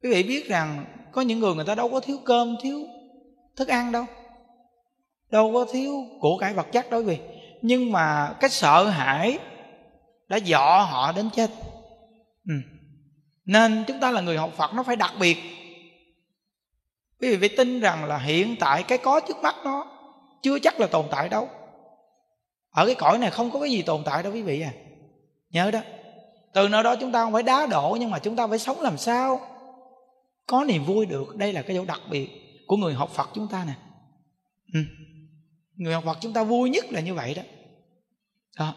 Quý 0.04 0.10
vị 0.10 0.24
biết 0.24 0.50
rằng 0.50 0.86
có 1.12 1.22
những 1.22 1.40
người 1.40 1.56
người 1.56 1.66
ta 1.66 1.76
đâu 1.76 1.90
có 1.90 2.00
thiếu 2.00 2.18
cơm, 2.26 2.56
thiếu 2.62 2.80
thức 3.56 3.68
ăn 3.68 3.92
đâu. 3.92 4.06
Đâu 5.30 5.52
có 5.54 5.66
thiếu 5.72 5.94
của 6.20 6.38
cải 6.38 6.54
vật 6.54 6.68
chất 6.72 6.90
đâu 6.90 7.00
quý 7.00 7.06
vị. 7.06 7.18
Nhưng 7.62 7.92
mà 7.92 8.36
cái 8.40 8.50
sợ 8.50 8.86
hãi 8.86 9.40
đã 10.28 10.40
dọ 10.46 10.88
họ 10.90 11.12
đến 11.12 11.30
chết. 11.36 11.52
Ừ. 12.48 12.54
nên 13.46 13.84
chúng 13.88 14.00
ta 14.00 14.12
là 14.12 14.22
người 14.22 14.38
học 14.38 14.54
phật, 14.58 14.74
nó 14.74 14.84
phải 14.84 14.96
đặc 14.96 15.12
biệt 15.20 15.38
quý 17.22 17.36
vị 17.36 17.38
phải 17.40 17.58
tin 17.58 17.80
rằng 17.80 18.06
là 18.06 18.18
hiện 18.18 18.56
tại 18.60 18.84
cái 18.84 18.98
có 18.98 19.20
trước 19.20 19.38
mắt 19.38 19.56
nó 19.64 19.92
chưa 20.42 20.60
chắc 20.60 20.80
là 20.80 20.88
tồn 20.88 21.06
tại 21.12 21.30
đâu. 21.30 21.50
Ở 22.70 22.86
cái 22.86 22.96
cõi 22.96 23.18
này 23.18 23.32
không 23.32 23.52
có 23.52 23.60
cái 23.60 23.72
gì 23.72 23.82
tồn 23.82 24.04
tại 24.06 24.24
đâu 24.24 24.34
quý 24.34 24.42
vị 24.42 24.62
à. 24.62 24.74
Nhớ 25.50 25.72
đó. 25.72 25.80
Từ 26.54 26.70
nơi 26.70 26.84
đó 26.84 26.96
chúng 26.96 27.12
ta 27.12 27.24
không 27.24 27.34
phải 27.34 27.44
đá 27.44 27.68
đổ 27.68 27.98
nhưng 28.00 28.12
mà 28.12 28.20
chúng 28.20 28.36
ta 28.36 28.48
phải 28.48 28.60
sống 28.60 28.82
làm 28.82 28.98
sao 28.98 29.42
có 30.48 30.64
niềm 30.64 30.86
vui 30.86 31.06
được. 31.06 31.36
Đây 31.36 31.54
là 31.54 31.62
cái 31.62 31.78
chỗ 31.78 31.86
đặc 31.86 32.02
biệt 32.10 32.30
của 32.68 32.78
người 32.78 32.94
học 32.94 33.10
phật 33.10 33.30
chúng 33.34 33.48
ta 33.48 33.66
nè. 33.66 33.74
Ừ. 34.74 34.80
người 35.76 35.94
học 35.94 36.04
phật 36.06 36.18
chúng 36.22 36.34
ta 36.34 36.44
vui 36.44 36.70
nhất 36.70 36.86
là 36.90 37.00
như 37.00 37.14
vậy 37.14 37.34
đó. 37.34 37.44
Đó. 38.60 38.76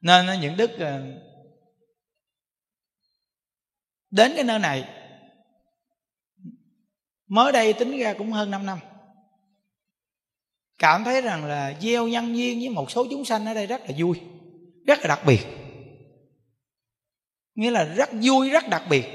Nên 0.00 0.40
những 0.40 0.56
đức 0.56 0.70
ờ, 0.78 1.02
đến 4.10 4.32
cái 4.34 4.44
nơi 4.44 4.58
này 4.58 4.88
mới 7.26 7.52
đây 7.52 7.72
tính 7.72 7.98
ra 7.98 8.14
cũng 8.18 8.32
hơn 8.32 8.50
5 8.50 8.66
năm. 8.66 8.78
Cảm 10.78 11.04
thấy 11.04 11.22
rằng 11.22 11.44
là 11.44 11.74
gieo 11.80 12.08
nhân 12.08 12.36
duyên 12.36 12.58
với 12.58 12.68
một 12.68 12.90
số 12.90 13.06
chúng 13.10 13.24
sanh 13.24 13.46
ở 13.46 13.54
đây 13.54 13.66
rất 13.66 13.80
là 13.80 13.94
vui 13.98 14.20
rất 14.86 14.98
là 14.98 15.08
đặc 15.08 15.20
biệt. 15.26 15.46
Nghĩa 17.54 17.70
là 17.70 17.84
rất 17.84 18.10
vui 18.22 18.50
rất 18.50 18.64
đặc 18.70 18.82
biệt. 18.90 19.06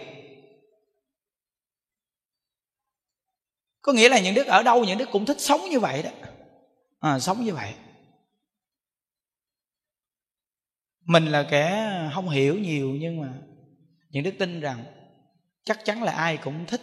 Có 3.81 3.93
nghĩa 3.93 4.09
là 4.09 4.19
những 4.19 4.35
đức 4.35 4.47
ở 4.47 4.63
đâu 4.63 4.85
những 4.85 4.97
đức 4.97 5.09
cũng 5.11 5.25
thích 5.25 5.39
sống 5.39 5.61
như 5.69 5.79
vậy 5.79 6.03
đó. 6.03 6.09
À, 6.99 7.19
sống 7.19 7.45
như 7.45 7.53
vậy. 7.53 7.73
Mình 11.05 11.25
là 11.25 11.47
kẻ 11.51 11.91
không 12.13 12.29
hiểu 12.29 12.59
nhiều 12.59 12.89
nhưng 12.89 13.21
mà 13.21 13.33
những 14.09 14.23
đức 14.23 14.33
tin 14.39 14.59
rằng 14.59 14.85
chắc 15.63 15.85
chắn 15.85 16.03
là 16.03 16.11
ai 16.11 16.37
cũng 16.37 16.65
thích 16.65 16.81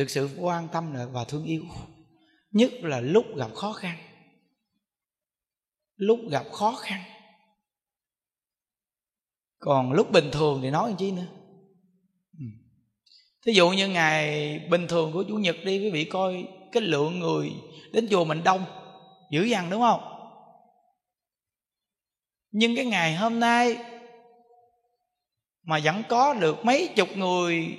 được 0.00 0.10
sự 0.10 0.30
quan 0.38 0.68
tâm 0.72 0.94
và 1.12 1.24
thương 1.24 1.44
yêu. 1.44 1.62
Nhất 2.50 2.70
là 2.82 3.00
lúc 3.00 3.24
gặp 3.36 3.54
khó 3.54 3.72
khăn. 3.72 3.96
Lúc 5.96 6.20
gặp 6.30 6.46
khó 6.52 6.72
khăn. 6.72 7.02
Còn 9.58 9.92
lúc 9.92 10.12
bình 10.12 10.30
thường 10.32 10.60
thì 10.62 10.70
nói 10.70 10.90
làm 10.90 10.98
chi 10.98 11.10
nữa? 11.10 11.26
Ừ. 12.38 12.44
Thí 13.46 13.52
dụ 13.52 13.70
như 13.70 13.88
ngày 13.88 14.58
bình 14.70 14.86
thường 14.88 15.12
của 15.12 15.24
chủ 15.28 15.36
nhật 15.36 15.56
đi, 15.64 15.78
quý 15.78 15.90
vị 15.90 16.04
coi 16.04 16.48
cái 16.72 16.82
lượng 16.82 17.18
người 17.18 17.52
đến 17.92 18.08
chùa 18.10 18.24
mình 18.24 18.44
đông 18.44 18.64
dữ 19.30 19.44
dằn, 19.44 19.70
đúng 19.70 19.80
không? 19.80 20.00
Nhưng 22.50 22.76
cái 22.76 22.84
ngày 22.84 23.16
hôm 23.16 23.40
nay 23.40 23.76
mà 25.62 25.80
vẫn 25.84 26.02
có 26.08 26.34
được 26.34 26.64
mấy 26.64 26.88
chục 26.96 27.08
người 27.16 27.78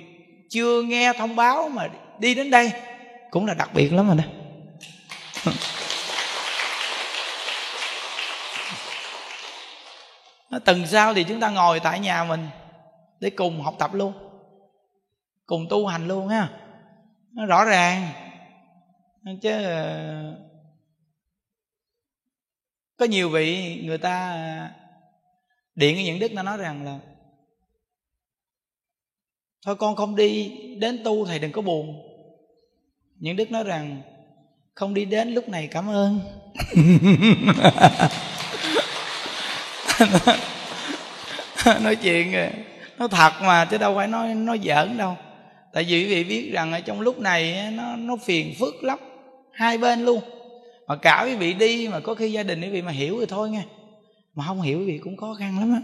chưa 0.50 0.82
nghe 0.82 1.12
thông 1.18 1.36
báo 1.36 1.68
mà 1.68 1.88
đi 2.18 2.34
đến 2.34 2.50
đây 2.50 2.72
cũng 3.30 3.46
là 3.46 3.54
đặc 3.54 3.70
biệt 3.74 3.92
lắm 3.92 4.06
rồi 4.06 4.16
đó. 4.16 4.24
Tuần 10.64 10.86
sau 10.86 11.14
thì 11.14 11.24
chúng 11.24 11.40
ta 11.40 11.50
ngồi 11.50 11.80
tại 11.80 12.00
nhà 12.00 12.24
mình 12.24 12.48
để 13.20 13.30
cùng 13.30 13.60
học 13.60 13.74
tập 13.78 13.94
luôn, 13.94 14.12
cùng 15.46 15.66
tu 15.70 15.86
hành 15.86 16.08
luôn 16.08 16.28
ha. 16.28 16.48
Nó 17.32 17.46
rõ 17.46 17.64
ràng. 17.64 18.08
Chứ 19.42 19.62
ờ, 19.64 20.36
có 22.96 23.04
nhiều 23.04 23.28
vị 23.28 23.80
người 23.84 23.98
ta 23.98 24.30
ờ, 24.30 24.68
điện 25.74 25.94
cái 25.94 26.04
những 26.04 26.18
đức, 26.18 26.32
nó 26.32 26.42
nói 26.42 26.56
rằng 26.56 26.84
là, 26.84 26.98
thôi 29.66 29.76
con 29.76 29.96
không 29.96 30.16
đi 30.16 30.58
đến 30.80 31.00
tu 31.04 31.24
thầy 31.24 31.38
đừng 31.38 31.52
có 31.52 31.62
buồn. 31.62 32.02
Những 33.18 33.36
đức 33.36 33.50
nói 33.50 33.64
rằng, 33.64 34.02
không 34.74 34.94
đi 34.94 35.04
đến 35.04 35.34
lúc 35.34 35.48
này, 35.48 35.66
cảm 35.66 35.88
ơn. 35.88 36.20
Nói 41.82 41.96
chuyện 41.96 42.32
nó 42.98 43.08
thật 43.08 43.32
mà, 43.42 43.64
chứ 43.64 43.78
đâu 43.78 43.94
phải 43.96 44.08
nói 44.08 44.34
nói 44.34 44.60
giỡn 44.64 44.96
đâu. 44.96 45.16
Tại 45.72 45.84
vì 45.84 46.04
quý 46.04 46.06
vị 46.06 46.24
biết 46.24 46.50
rằng 46.52 46.72
ở 46.72 46.80
trong 46.80 47.00
lúc 47.00 47.18
này 47.18 47.70
nó 47.72 47.96
nó 47.96 48.16
phiền 48.16 48.54
phức 48.58 48.84
lắm. 48.84 48.98
Hai 49.52 49.78
bên 49.78 50.04
luôn. 50.04 50.22
Mà 50.86 50.96
cả 50.96 51.22
quý 51.26 51.34
vị 51.34 51.54
đi 51.54 51.88
mà 51.88 52.00
có 52.00 52.14
khi 52.14 52.32
gia 52.32 52.42
đình 52.42 52.60
quý 52.60 52.68
vị 52.68 52.82
mà 52.82 52.92
hiểu 52.92 53.16
thì 53.20 53.26
thôi 53.26 53.50
nghe. 53.50 53.62
Mà 54.34 54.44
không 54.46 54.60
hiểu 54.60 54.78
quý 54.78 54.84
vị 54.84 54.98
cũng 54.98 55.16
khó 55.16 55.34
khăn 55.38 55.58
lắm 55.58 55.72
á. 55.72 55.80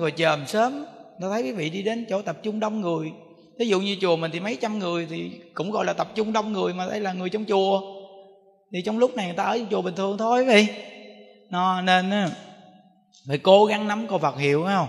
Rồi 0.00 0.12
chờm 0.16 0.46
sớm 0.46 0.84
ta 1.22 1.28
thấy 1.30 1.42
quý 1.42 1.52
vị 1.52 1.70
đi 1.70 1.82
đến 1.82 2.06
chỗ 2.08 2.22
tập 2.22 2.38
trung 2.42 2.60
đông 2.60 2.80
người. 2.80 3.12
Ví 3.58 3.68
dụ 3.68 3.80
như 3.80 3.96
chùa 4.00 4.16
mình 4.16 4.30
thì 4.30 4.40
mấy 4.40 4.56
trăm 4.60 4.78
người 4.78 5.06
thì 5.10 5.30
cũng 5.54 5.70
gọi 5.70 5.84
là 5.84 5.92
tập 5.92 6.08
trung 6.14 6.32
đông 6.32 6.52
người 6.52 6.74
mà 6.74 6.86
đây 6.86 7.00
là 7.00 7.12
người 7.12 7.30
trong 7.30 7.44
chùa. 7.44 7.80
Thì 8.72 8.82
trong 8.82 8.98
lúc 8.98 9.16
này 9.16 9.26
người 9.26 9.36
ta 9.36 9.44
ở 9.44 9.58
trong 9.58 9.66
chùa 9.70 9.82
bình 9.82 9.94
thường 9.94 10.18
thôi 10.18 10.44
quý 10.44 10.54
vị. 10.54 10.66
Nó 11.50 11.82
nên 11.82 12.10
phải 13.28 13.38
cố 13.38 13.64
gắng 13.64 13.88
nắm 13.88 14.06
câu 14.08 14.18
Phật 14.18 14.38
hiệu, 14.38 14.64
phải 14.64 14.74
không? 14.74 14.88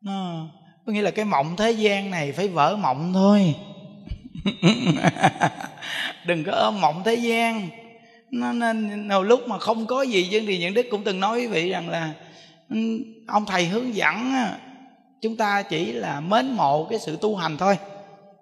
Nó, 0.00 0.46
có 0.86 0.92
nghĩa 0.92 1.02
là 1.02 1.10
cái 1.10 1.24
mộng 1.24 1.56
thế 1.56 1.70
gian 1.70 2.10
này 2.10 2.32
phải 2.32 2.48
vỡ 2.48 2.76
mộng 2.76 3.12
thôi. 3.14 3.54
Đừng 6.26 6.44
có 6.44 6.52
ôm 6.52 6.80
mộng 6.80 7.02
thế 7.04 7.14
gian. 7.14 7.68
Nó 8.30 8.52
nên, 8.52 9.08
nào 9.08 9.22
lúc 9.22 9.48
mà 9.48 9.58
không 9.58 9.86
có 9.86 10.02
gì 10.02 10.28
chứ 10.30 10.42
thì 10.46 10.58
những 10.58 10.74
đức 10.74 10.86
cũng 10.90 11.04
từng 11.04 11.20
nói 11.20 11.38
với 11.38 11.48
vị 11.48 11.70
rằng 11.70 11.88
là 11.88 12.12
ừ, 12.70 12.76
ông 13.26 13.46
thầy 13.46 13.66
hướng 13.66 13.94
dẫn 13.94 14.34
chúng 15.22 15.36
ta 15.36 15.62
chỉ 15.62 15.92
là 15.92 16.20
mến 16.20 16.50
mộ 16.50 16.84
cái 16.84 16.98
sự 16.98 17.18
tu 17.20 17.36
hành 17.36 17.56
thôi. 17.56 17.78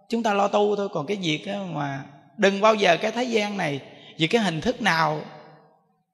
Chúng 0.09 0.23
ta 0.23 0.35
lo 0.35 0.49
tu 0.49 0.77
thôi. 0.77 0.89
Còn 0.93 1.07
cái 1.07 1.17
việc 1.17 1.47
mà 1.73 2.05
đừng 2.37 2.61
bao 2.61 2.75
giờ 2.75 2.97
cái 2.97 3.13
thế 3.13 3.25
gian 3.25 3.57
này 3.57 3.81
vì 4.19 4.27
cái 4.27 4.43
hình 4.43 4.61
thức 4.61 4.83
nào 4.83 5.21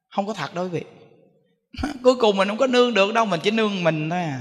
không 0.08 0.26
có 0.26 0.34
thật 0.34 0.54
đối 0.54 0.68
quý 0.68 0.70
vị 0.70 0.84
cuối 2.02 2.14
cùng 2.14 2.36
mình 2.36 2.48
không 2.48 2.56
có 2.56 2.66
nương 2.66 2.94
được 2.94 3.14
đâu, 3.14 3.26
mình 3.26 3.40
chỉ 3.42 3.50
nương 3.50 3.84
mình 3.84 4.10
thôi 4.10 4.22
à. 4.22 4.40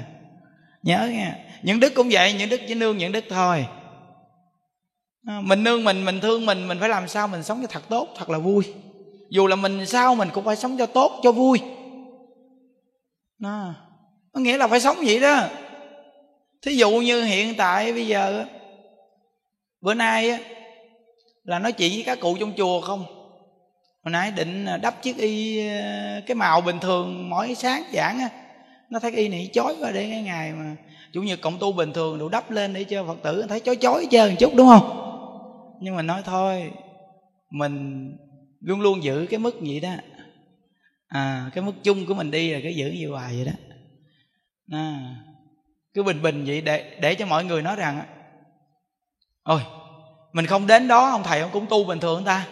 Nhớ 0.84 1.10
nha. 1.12 1.36
Những 1.63 1.79
đức 1.79 1.93
cũng 1.95 2.08
vậy, 2.12 2.34
những 2.34 2.49
đức 2.49 2.62
chỉ 2.67 2.75
nương 2.75 2.97
những 2.97 3.12
đức 3.12 3.25
thôi. 3.29 3.65
À, 5.27 5.41
mình 5.43 5.63
nương 5.63 5.84
mình 5.84 6.05
mình 6.05 6.19
thương 6.19 6.45
mình 6.45 6.67
mình 6.67 6.79
phải 6.79 6.89
làm 6.89 7.08
sao 7.08 7.27
mình 7.27 7.43
sống 7.43 7.62
cho 7.62 7.67
thật 7.67 7.84
tốt, 7.89 8.08
thật 8.17 8.29
là 8.29 8.38
vui. 8.38 8.73
Dù 9.29 9.47
là 9.47 9.55
mình 9.55 9.86
sao 9.86 10.15
mình 10.15 10.29
cũng 10.34 10.45
phải 10.45 10.55
sống 10.55 10.77
cho 10.77 10.86
tốt, 10.86 11.19
cho 11.23 11.32
vui. 11.32 11.60
Nó 13.39 13.73
nghĩa 14.34 14.58
là 14.58 14.67
phải 14.67 14.79
sống 14.79 14.97
vậy 15.05 15.19
đó 15.19 15.47
thí 16.62 16.76
dụ 16.76 16.91
như 16.91 17.24
hiện 17.24 17.56
tại 17.58 17.93
bây 17.93 18.08
giờ 18.08 18.45
bữa 19.82 19.93
nay 19.93 20.30
á 20.30 20.39
là 21.43 21.60
nói 21.60 21.72
chuyện 21.72 21.91
với 21.93 22.04
các 22.06 22.19
cụ 22.19 22.38
trong 22.39 22.54
chùa 22.58 22.82
không? 22.82 23.06
Hồi 24.04 24.12
nãy 24.12 24.32
định 24.32 24.65
đắp 24.82 25.04
chiếc 25.04 25.17
y 25.17 25.67
ờ, 25.67 26.22
cái 26.26 26.36
màu 26.36 26.62
bình 26.62 26.80
thường 26.80 27.30
mỗi 27.30 27.56
sáng 27.56 27.84
giảng 27.93 28.19
á 28.19 28.30
nó 28.89 29.00
thấy 29.00 29.12
y 29.12 29.28
này 29.28 29.50
chói 29.54 29.76
qua 29.82 29.91
để 29.91 30.10
cái 30.12 30.22
ngày 30.22 30.54
mà 30.54 30.76
chủ 31.13 31.22
nhật 31.22 31.41
cộng 31.41 31.60
tu 31.60 31.72
bình 31.72 31.93
thường 31.93 32.19
đủ 32.19 32.30
đắp 32.30 32.52
lên 32.52 32.74
để 32.74 32.84
cho 32.84 33.06
phật 33.06 33.17
tử 33.24 33.45
thấy 33.50 33.60
chói 33.60 33.76
chói 33.76 34.06
chơi 34.12 34.30
một 34.30 34.36
chút 34.39 34.54
đúng 34.56 34.67
không? 34.67 34.84
Nhưng 35.82 35.95
mà 35.95 36.02
nói 36.02 36.22
thôi 36.26 36.72
mình 37.52 38.08
luôn 38.62 38.82
luôn 38.82 39.04
giữ 39.04 39.28
cái 39.30 39.39
mức 39.39 39.56
vậy 39.60 39.80
đó. 39.80 39.95
À 41.08 41.50
cái 41.54 41.63
mức 41.63 41.74
chung 41.84 42.06
của 42.06 42.13
mình 42.13 42.32
đi 42.32 42.54
là 42.54 42.60
cái 42.63 42.76
giữ 42.76 42.88
như 42.88 43.10
hoài 43.10 43.36
vậy 43.36 43.45
đó. 43.45 43.52
À, 44.72 45.15
cứ 45.93 46.04
bình 46.04 46.21
bình 46.21 46.43
vậy 46.47 46.62
để 46.62 46.97
để 47.02 47.15
cho 47.15 47.25
mọi 47.25 47.45
người 47.45 47.62
nói 47.62 47.75
rằng 47.75 48.02
ôi 49.43 49.62
mình 50.34 50.45
không 50.45 50.67
đến 50.67 50.88
đó 50.88 51.10
ông 51.10 51.23
thầy 51.23 51.39
ông 51.39 51.49
cũng 51.54 51.65
tu 51.69 51.84
bình 51.84 51.99
thường 51.99 52.23
ta. 52.25 52.47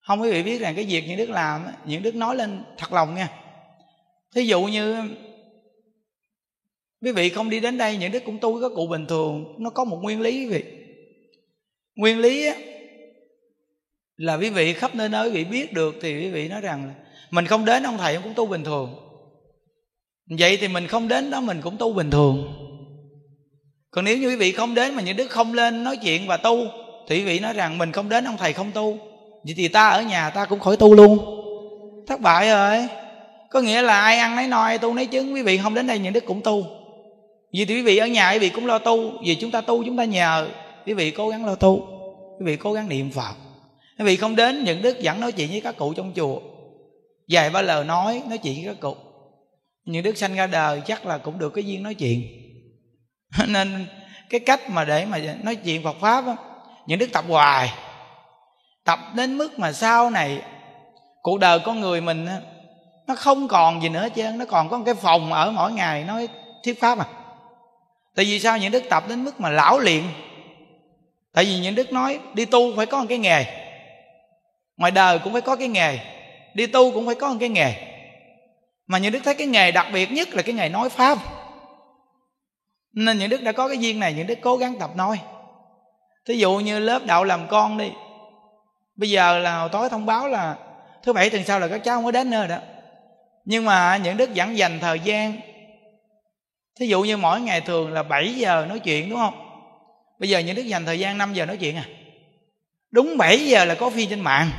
Không 0.00 0.20
quý 0.20 0.30
vị 0.30 0.42
biết 0.42 0.58
rằng 0.60 0.74
cái 0.74 0.84
việc 0.84 1.04
những 1.08 1.16
đức 1.16 1.30
làm 1.30 1.66
những 1.84 2.02
đức 2.02 2.14
nói 2.14 2.36
lên 2.36 2.64
thật 2.76 2.92
lòng 2.92 3.14
nha. 3.14 3.28
Thí 4.34 4.42
dụ 4.42 4.62
như 4.62 5.02
quý 7.00 7.12
vị 7.12 7.28
không 7.28 7.50
đi 7.50 7.60
đến 7.60 7.78
đây 7.78 7.96
những 7.96 8.12
đức 8.12 8.22
cũng 8.24 8.38
tu 8.38 8.60
các 8.60 8.72
cụ 8.74 8.86
bình 8.86 9.06
thường 9.06 9.54
nó 9.58 9.70
có 9.70 9.84
một 9.84 9.98
nguyên 10.02 10.20
lý 10.20 10.44
quý 10.44 10.46
vị. 10.46 10.64
Nguyên 11.94 12.18
lý 12.18 12.46
á, 12.46 12.54
là 14.16 14.34
quý 14.34 14.50
vị 14.50 14.72
khắp 14.72 14.94
nơi 14.94 15.08
nơi 15.08 15.28
quý 15.28 15.34
vị 15.34 15.44
biết 15.44 15.72
được 15.72 15.94
thì 16.00 16.14
quý 16.18 16.30
vị 16.30 16.48
nói 16.48 16.60
rằng 16.60 16.94
mình 17.30 17.46
không 17.46 17.64
đến 17.64 17.82
ông 17.82 17.98
thầy 17.98 18.14
ông 18.14 18.24
cũng 18.24 18.34
tu 18.34 18.46
bình 18.46 18.64
thường 18.64 19.07
vậy 20.28 20.56
thì 20.56 20.68
mình 20.68 20.86
không 20.86 21.08
đến 21.08 21.30
đó 21.30 21.40
mình 21.40 21.60
cũng 21.62 21.76
tu 21.76 21.92
bình 21.92 22.10
thường. 22.10 22.54
Còn 23.90 24.04
nếu 24.04 24.18
như 24.18 24.28
quý 24.28 24.36
vị 24.36 24.52
không 24.52 24.74
đến 24.74 24.94
mà 24.94 25.02
những 25.02 25.16
đức 25.16 25.30
không 25.30 25.54
lên 25.54 25.84
nói 25.84 25.96
chuyện 25.96 26.26
và 26.26 26.36
tu, 26.36 26.58
thì 27.08 27.18
quý 27.18 27.24
vị 27.24 27.38
nói 27.38 27.52
rằng 27.52 27.78
mình 27.78 27.92
không 27.92 28.08
đến, 28.08 28.24
ông 28.24 28.36
thầy 28.36 28.52
không 28.52 28.70
tu. 28.72 28.98
Vậy 29.44 29.54
thì 29.56 29.68
ta 29.68 29.88
ở 29.88 30.02
nhà 30.02 30.30
ta 30.30 30.44
cũng 30.44 30.60
khỏi 30.60 30.76
tu 30.76 30.94
luôn. 30.94 31.18
Thất 32.06 32.20
bại 32.20 32.48
rồi. 32.48 32.88
Có 33.50 33.60
nghĩa 33.60 33.82
là 33.82 34.00
ai 34.00 34.18
ăn 34.18 34.36
nấy 34.36 34.48
no, 34.48 34.62
ai 34.62 34.78
tu 34.78 34.94
nấy 34.94 35.06
chứng, 35.06 35.34
quý 35.34 35.42
vị 35.42 35.58
không 35.58 35.74
đến 35.74 35.86
đây, 35.86 35.98
những 35.98 36.12
đức 36.12 36.24
cũng 36.26 36.40
tu. 36.40 36.66
Vì 37.52 37.64
thì 37.64 37.74
quý 37.74 37.82
vị 37.82 37.96
ở 37.96 38.06
nhà, 38.06 38.32
quý 38.32 38.38
vị 38.38 38.48
cũng 38.48 38.66
lo 38.66 38.78
tu. 38.78 39.12
Vì 39.24 39.34
chúng 39.34 39.50
ta 39.50 39.60
tu, 39.60 39.84
chúng 39.84 39.96
ta 39.96 40.04
nhờ. 40.04 40.48
Quý 40.86 40.94
vị 40.94 41.10
cố 41.10 41.28
gắng 41.28 41.46
lo 41.46 41.54
tu. 41.54 41.86
Quý 42.38 42.44
vị 42.46 42.56
cố 42.56 42.72
gắng 42.72 42.88
niệm 42.88 43.10
phật. 43.10 43.34
Quý 43.98 44.04
vị 44.04 44.16
không 44.16 44.36
đến, 44.36 44.64
những 44.64 44.82
đức 44.82 44.96
vẫn 45.02 45.20
nói 45.20 45.32
chuyện 45.32 45.50
với 45.50 45.60
các 45.60 45.76
cụ 45.76 45.94
trong 45.94 46.12
chùa. 46.16 46.40
Vài 47.28 47.50
ba 47.50 47.62
lời 47.62 47.84
nói 47.84 48.22
nói 48.28 48.38
chuyện 48.38 48.54
với 48.54 48.74
các 48.74 48.80
cụ 48.80 48.94
những 49.88 50.02
đức 50.02 50.16
sanh 50.16 50.34
ra 50.34 50.46
đời 50.46 50.82
chắc 50.86 51.06
là 51.06 51.18
cũng 51.18 51.38
được 51.38 51.50
cái 51.54 51.64
duyên 51.64 51.82
nói 51.82 51.94
chuyện. 51.94 52.22
Nên 53.46 53.86
cái 54.30 54.40
cách 54.40 54.70
mà 54.70 54.84
để 54.84 55.04
mà 55.04 55.18
nói 55.42 55.56
chuyện 55.56 55.82
Phật 55.82 55.96
pháp 56.00 56.26
á, 56.26 56.36
những 56.86 56.98
đức 56.98 57.12
tập 57.12 57.24
hoài 57.28 57.72
tập 58.84 58.98
đến 59.14 59.38
mức 59.38 59.58
mà 59.58 59.72
sau 59.72 60.10
này 60.10 60.42
cuộc 61.22 61.40
đời 61.40 61.58
con 61.58 61.80
người 61.80 62.00
mình 62.00 62.26
á, 62.26 62.40
nó 63.06 63.14
không 63.14 63.48
còn 63.48 63.82
gì 63.82 63.88
nữa 63.88 64.08
chứ 64.14 64.30
nó 64.34 64.44
còn 64.44 64.68
có 64.68 64.78
một 64.78 64.84
cái 64.84 64.94
phòng 64.94 65.32
ở 65.32 65.50
mỗi 65.50 65.72
ngày 65.72 66.04
nói 66.04 66.28
thuyết 66.64 66.80
pháp 66.80 66.98
à. 66.98 67.06
Tại 68.16 68.24
vì 68.24 68.40
sao 68.40 68.58
những 68.58 68.72
đức 68.72 68.82
tập 68.90 69.04
đến 69.08 69.24
mức 69.24 69.40
mà 69.40 69.50
lão 69.50 69.78
luyện? 69.78 70.02
Tại 71.32 71.44
vì 71.44 71.58
những 71.58 71.74
đức 71.74 71.92
nói 71.92 72.18
đi 72.34 72.44
tu 72.44 72.76
phải 72.76 72.86
có 72.86 73.00
một 73.00 73.06
cái 73.08 73.18
nghề 73.18 73.44
ngoài 74.76 74.90
đời 74.90 75.18
cũng 75.18 75.32
phải 75.32 75.42
có 75.42 75.56
cái 75.56 75.68
nghề 75.68 75.98
đi 76.54 76.66
tu 76.66 76.90
cũng 76.90 77.06
phải 77.06 77.14
có 77.14 77.28
một 77.28 77.36
cái 77.40 77.48
nghề 77.48 77.87
mà 78.88 78.98
những 78.98 79.12
đức 79.12 79.20
thấy 79.24 79.34
cái 79.34 79.46
nghề 79.46 79.70
đặc 79.70 79.86
biệt 79.92 80.12
nhất 80.12 80.28
là 80.34 80.42
cái 80.42 80.54
nghề 80.54 80.68
nói 80.68 80.88
pháp. 80.88 81.18
Nên 82.92 83.18
những 83.18 83.30
đức 83.30 83.42
đã 83.42 83.52
có 83.52 83.68
cái 83.68 83.78
duyên 83.78 84.00
này, 84.00 84.14
những 84.14 84.26
đức 84.26 84.38
cố 84.40 84.56
gắng 84.56 84.78
tập 84.78 84.90
nói. 84.96 85.20
Thí 86.28 86.34
dụ 86.34 86.56
như 86.56 86.78
lớp 86.78 87.06
đạo 87.06 87.24
làm 87.24 87.46
con 87.48 87.78
đi. 87.78 87.90
Bây 88.96 89.10
giờ 89.10 89.38
là 89.38 89.58
hồi 89.58 89.68
tối 89.72 89.88
thông 89.88 90.06
báo 90.06 90.28
là 90.28 90.56
thứ 91.02 91.12
bảy 91.12 91.30
tuần 91.30 91.44
sau 91.44 91.60
là 91.60 91.68
các 91.68 91.84
cháu 91.84 91.96
không 91.96 92.04
có 92.04 92.10
đến 92.10 92.30
nữa 92.30 92.46
đó. 92.46 92.58
Nhưng 93.44 93.64
mà 93.64 93.96
những 93.96 94.16
đức 94.16 94.30
vẫn 94.34 94.58
dành 94.58 94.78
thời 94.80 95.00
gian. 95.00 95.40
Thí 96.80 96.86
dụ 96.86 97.02
như 97.02 97.16
mỗi 97.16 97.40
ngày 97.40 97.60
thường 97.60 97.92
là 97.92 98.02
7 98.02 98.34
giờ 98.34 98.66
nói 98.68 98.78
chuyện, 98.78 99.10
đúng 99.10 99.18
không? 99.18 99.34
Bây 100.18 100.28
giờ 100.28 100.38
những 100.38 100.56
đức 100.56 100.62
dành 100.62 100.84
thời 100.84 100.98
gian 100.98 101.18
5 101.18 101.34
giờ 101.34 101.46
nói 101.46 101.56
chuyện 101.56 101.76
à? 101.76 101.84
Đúng 102.90 103.16
7 103.16 103.46
giờ 103.46 103.64
là 103.64 103.74
có 103.74 103.90
phi 103.90 104.06
trên 104.06 104.20
mạng. 104.20 104.50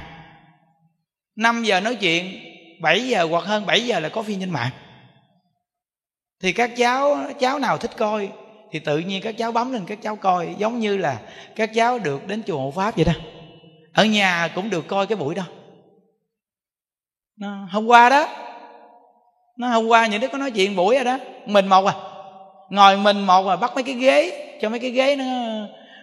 5 1.35 1.63
giờ 1.63 1.79
nói 1.79 1.95
chuyện 1.95 2.48
7 2.79 3.07
giờ 3.07 3.27
hoặc 3.29 3.43
hơn 3.43 3.65
7 3.65 3.85
giờ 3.85 3.99
là 3.99 4.09
có 4.09 4.23
phim 4.23 4.39
trên 4.39 4.49
mạng. 4.49 4.71
Thì 6.41 6.51
các 6.51 6.71
cháu 6.77 7.17
cháu 7.39 7.59
nào 7.59 7.77
thích 7.77 7.91
coi 7.97 8.29
thì 8.71 8.79
tự 8.79 8.99
nhiên 8.99 9.21
các 9.21 9.37
cháu 9.37 9.51
bấm 9.51 9.73
lên 9.73 9.85
các 9.85 10.01
cháu 10.01 10.15
coi 10.15 10.55
giống 10.57 10.79
như 10.79 10.97
là 10.97 11.19
các 11.55 11.73
cháu 11.73 11.99
được 11.99 12.27
đến 12.27 12.43
chùa 12.47 12.59
hộ 12.59 12.71
pháp 12.75 12.95
vậy 12.95 13.05
đó. 13.05 13.13
Ở 13.93 14.05
nhà 14.05 14.49
cũng 14.55 14.69
được 14.69 14.87
coi 14.87 15.07
cái 15.07 15.15
buổi 15.15 15.35
đó. 15.35 15.43
Nó, 17.39 17.67
hôm 17.71 17.87
qua 17.87 18.09
đó 18.09 18.27
nó 19.57 19.67
hôm 19.67 19.87
qua 19.87 20.07
những 20.07 20.21
đứa 20.21 20.27
có 20.27 20.37
nói 20.37 20.51
chuyện 20.51 20.75
buổi 20.75 20.95
rồi 20.95 21.03
đó 21.03 21.17
mình 21.45 21.67
một 21.67 21.85
à 21.85 21.93
ngồi 22.69 22.97
mình 22.97 23.25
một 23.25 23.45
rồi 23.45 23.57
bắt 23.57 23.71
mấy 23.75 23.83
cái 23.83 23.95
ghế 23.95 24.31
cho 24.61 24.69
mấy 24.69 24.79
cái 24.79 24.91
ghế 24.91 25.15
nó 25.15 25.25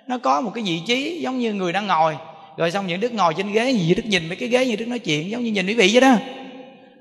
nó 0.06 0.18
có 0.18 0.40
một 0.40 0.50
cái 0.54 0.64
vị 0.64 0.82
trí 0.86 1.20
giống 1.20 1.38
như 1.38 1.52
người 1.52 1.72
đang 1.72 1.86
ngồi. 1.86 2.16
Rồi 2.56 2.70
xong 2.70 2.86
những 2.86 3.00
đứa 3.00 3.08
ngồi 3.08 3.34
trên 3.34 3.52
ghế 3.52 3.70
gì 3.70 3.94
đức 3.94 4.06
nhìn 4.06 4.28
mấy 4.28 4.36
cái 4.36 4.48
ghế 4.48 4.66
như 4.66 4.76
đức 4.76 4.88
nói 4.88 4.98
chuyện 4.98 5.30
giống 5.30 5.42
như 5.42 5.50
nhìn 5.50 5.66
quý 5.66 5.74
vị 5.74 5.90
vậy 5.92 6.00
đó 6.00 6.16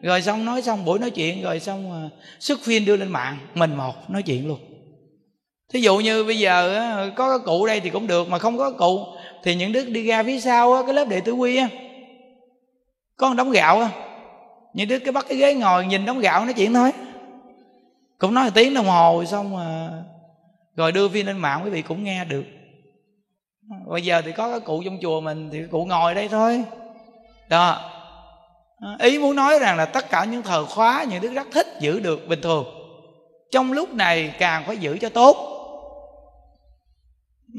rồi 0.06 0.22
xong 0.22 0.46
nói 0.46 0.62
xong, 0.62 0.86
buổi 0.86 1.00
nói 1.00 1.12
chuyện, 1.12 1.42
rồi 1.42 1.60
xong 1.60 1.92
ờ, 1.92 2.10
xuất 2.40 2.60
phim 2.64 2.86
đưa 2.86 2.96
lên 2.96 3.08
mạng, 3.08 3.38
mình 3.54 3.76
một, 3.76 4.10
nói 4.10 4.24
chuyện 4.24 4.48
luôn. 4.48 4.60
Thí 5.74 5.82
dụ 5.82 5.98
như 5.98 6.24
bây 6.24 6.40
giờ 6.40 6.76
ờ, 6.76 7.12
có 7.16 7.30
cái 7.38 7.46
cụ 7.46 7.66
đây 7.68 7.80
thì 7.80 7.90
cũng 7.90 8.08
được, 8.08 8.30
mà 8.30 8.40
không 8.40 8.58
có 8.58 8.72
cụ 8.72 9.00
thì 9.44 9.56
những 9.56 9.72
đứa 9.72 9.86
đi 9.86 10.08
ra 10.08 10.24
phía 10.24 10.40
sau 10.40 10.74
ờ, 10.74 10.84
cái 10.84 10.94
lớp 10.94 11.06
đệ 11.06 11.20
tử 11.20 11.32
quy 11.32 11.58
á, 11.58 11.70
có 13.18 13.30
một 13.30 13.36
đống 13.36 13.52
gạo 13.52 13.80
á. 13.80 13.90
Những 14.74 14.88
đứa 14.88 15.00
cái 15.00 15.12
bắt 15.12 15.26
cái 15.30 15.38
ghế 15.38 15.54
ngồi 15.54 15.86
nhìn 15.86 16.06
đống 16.06 16.20
gạo 16.20 16.46
nói 16.46 16.54
chuyện 16.54 16.74
thôi. 16.74 16.92
Cũng 18.18 18.34
nói 18.34 18.44
một 18.44 18.52
tiếng 18.56 18.74
đồng 18.74 18.86
hồ 18.86 19.24
xong 19.26 19.56
mà 19.56 19.90
rồi 20.76 20.92
đưa 20.92 21.10
phim 21.10 21.26
lên 21.26 21.38
mạng, 21.38 21.62
quý 21.64 21.70
vị 21.70 21.82
cũng 21.82 22.04
nghe 22.04 22.26
được. 22.26 22.44
Bây 23.88 24.02
giờ 24.02 24.22
thì 24.26 24.32
có 24.32 24.52
cái 24.52 24.60
cụ 24.60 24.82
trong 24.86 24.98
chùa 25.02 25.22
mình 25.22 25.50
thì 25.52 25.60
cụ 25.72 25.86
ngồi 25.86 26.16
đây 26.16 26.28
thôi. 26.28 26.64
Đó. 27.50 27.95
À, 28.78 28.98
ý 29.00 29.20
muốn 29.20 29.36
nói 29.36 29.60
rằng 29.60 29.78
là 29.78 29.86
tất 29.86 30.10
cả 30.10 30.26
những 30.26 30.42
thờ 30.42 30.66
khóa 30.66 31.06
những 31.10 31.22
đức 31.22 31.34
rất 31.34 31.48
thích 31.52 31.68
giữ 31.80 32.00
được 32.00 32.28
bình 32.28 32.42
thường. 32.42 32.66
Trong 33.52 33.74
lúc 33.74 33.94
này 33.94 34.36
càng 34.40 34.64
phải 34.68 34.78
giữ 34.78 34.98
cho 35.02 35.10
tốt. 35.10 35.52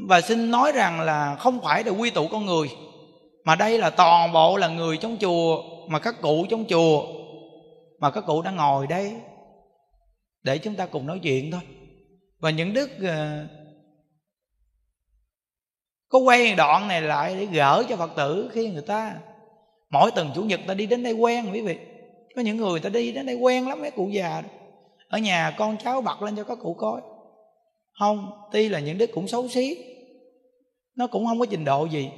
Và 0.07 0.21
xin 0.21 0.51
nói 0.51 0.71
rằng 0.71 1.01
là 1.01 1.35
không 1.35 1.61
phải 1.61 1.83
là 1.83 1.91
quy 1.91 2.09
tụ 2.09 2.27
con 2.27 2.45
người, 2.45 2.67
mà 3.43 3.55
đây 3.55 3.77
là 3.77 3.89
toàn 3.89 4.33
bộ 4.33 4.57
là 4.57 4.67
người 4.67 4.97
trong 4.97 5.17
chùa, 5.21 5.63
mà 5.87 5.99
các 5.99 6.21
cụ 6.21 6.45
trong 6.49 6.65
chùa, 6.69 7.03
mà 7.99 8.11
các 8.11 8.23
cụ 8.27 8.41
đang 8.41 8.55
ngồi 8.55 8.87
đây 8.87 9.13
để 10.43 10.57
chúng 10.57 10.75
ta 10.75 10.85
cùng 10.85 11.07
nói 11.07 11.19
chuyện 11.23 11.51
thôi. 11.51 11.61
Và 12.39 12.49
những 12.49 12.73
đức 12.73 12.89
à, 13.03 13.47
có 16.09 16.19
quay 16.19 16.55
đoạn 16.55 16.87
này 16.87 17.01
lại 17.01 17.35
để 17.35 17.45
gỡ 17.45 17.83
cho 17.89 17.95
phật 17.95 18.11
tử 18.15 18.49
khi 18.53 18.69
người 18.69 18.81
ta 18.81 19.13
mỗi 19.89 20.11
tuần 20.11 20.29
chủ 20.35 20.43
nhật 20.43 20.59
ta 20.67 20.73
đi 20.73 20.85
đến 20.85 21.03
đây 21.03 21.13
quen, 21.13 21.45
quý 21.53 21.61
vị. 21.61 21.77
Có 22.35 22.41
những 22.41 22.57
người 22.57 22.79
ta 22.79 22.89
đi 22.89 23.11
đến 23.11 23.25
đây 23.25 23.35
quen 23.35 23.67
lắm, 23.67 23.81
mấy 23.81 23.91
cụ 23.91 24.09
già 24.09 24.41
đó. 24.41 24.49
ở 25.07 25.17
nhà 25.17 25.55
con 25.57 25.77
cháu 25.83 26.01
bật 26.01 26.21
lên 26.21 26.35
cho 26.35 26.43
các 26.43 26.57
cụ 26.61 26.73
coi. 26.73 27.01
Không, 27.99 28.31
tuy 28.51 28.69
là 28.69 28.79
những 28.79 28.97
đứa 28.97 29.07
cũng 29.07 29.27
xấu 29.27 29.47
xí, 29.47 29.77
nó 30.95 31.07
cũng 31.07 31.25
không 31.25 31.39
có 31.39 31.45
trình 31.45 31.65
độ 31.65 31.85
gì, 31.85 32.09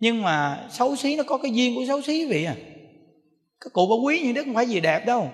nhưng 0.00 0.22
mà 0.22 0.66
xấu 0.70 0.96
xí 0.96 1.16
nó 1.16 1.22
có 1.22 1.38
cái 1.38 1.50
duyên 1.52 1.74
của 1.74 1.84
xấu 1.88 2.02
xí 2.02 2.26
vị 2.26 2.44
à. 2.44 2.56
Các 3.60 3.72
cụ 3.72 3.86
bà 3.90 3.94
quý 4.04 4.20
những 4.24 4.34
đức 4.34 4.44
không 4.44 4.54
phải 4.54 4.66
gì 4.66 4.80
đẹp 4.80 5.06
đâu. 5.06 5.28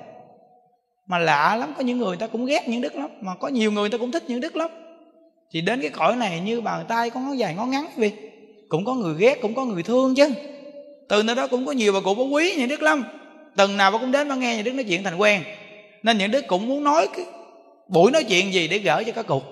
Mà 1.07 1.19
lạ 1.19 1.57
lắm, 1.57 1.75
có 1.77 1.83
những 1.83 1.99
người 1.99 2.17
ta 2.17 2.27
cũng 2.27 2.47
ghét 2.47 2.69
những 2.69 2.81
đức 2.81 2.95
lắm, 2.95 3.11
mà 3.21 3.35
có 3.35 3.49
nhiều 3.49 3.73
người 3.73 3.91
ta 3.91 3.99
cũng 3.99 4.11
thích 4.11 4.23
những 4.29 4.41
đức 4.41 4.57
lắm. 4.57 4.71
Thì 5.51 5.61
đến 5.61 5.81
cái 5.81 5.91
cõi 5.91 6.17
này 6.17 6.41
như 6.41 6.61
bàn 6.61 6.85
tay, 6.89 7.11
có 7.11 7.21
ngón 7.21 7.39
dài 7.39 7.55
ngón 7.55 7.71
ngắn 7.71 7.87
vì 7.97 8.13
cũng 8.69 8.85
có 8.85 8.95
người 8.95 9.15
ghét, 9.19 9.39
cũng 9.43 9.55
có 9.55 9.65
người 9.65 9.83
thương 9.83 10.15
chứ 10.15 10.29
từ 11.09 11.23
nơi 11.23 11.37
đó 11.37 11.47
cũng 11.47 11.67
có 11.67 11.73
nhiều 11.73 11.93
bà 11.93 12.01
cụ 12.01 12.15
bảo 12.15 12.27
quý 12.27 12.55
nhà 12.59 12.67
đức 12.67 12.83
lắm 12.83 13.05
từng 13.57 13.77
nào 13.77 13.91
bà 13.91 13.99
cũng 13.99 14.13
đến 14.13 14.29
bà 14.29 14.35
nghe 14.35 14.57
nhà 14.57 14.63
đức 14.63 14.73
nói 14.73 14.85
chuyện 14.85 15.05
thành 15.05 15.17
quen. 15.17 15.45
Nên 16.03 16.19
những 16.19 16.31
đức 16.31 16.45
cũng 16.47 16.69
muốn 16.69 16.85
nói 16.85 17.09
cái 17.17 17.27
buổi 17.89 18.11
nói 18.11 18.25
chuyện 18.25 18.53
gì 18.53 18.69
để 18.69 18.79
gửi 18.79 19.05
cho 19.05 19.13
các 19.13 19.27
cụ. 19.27 19.43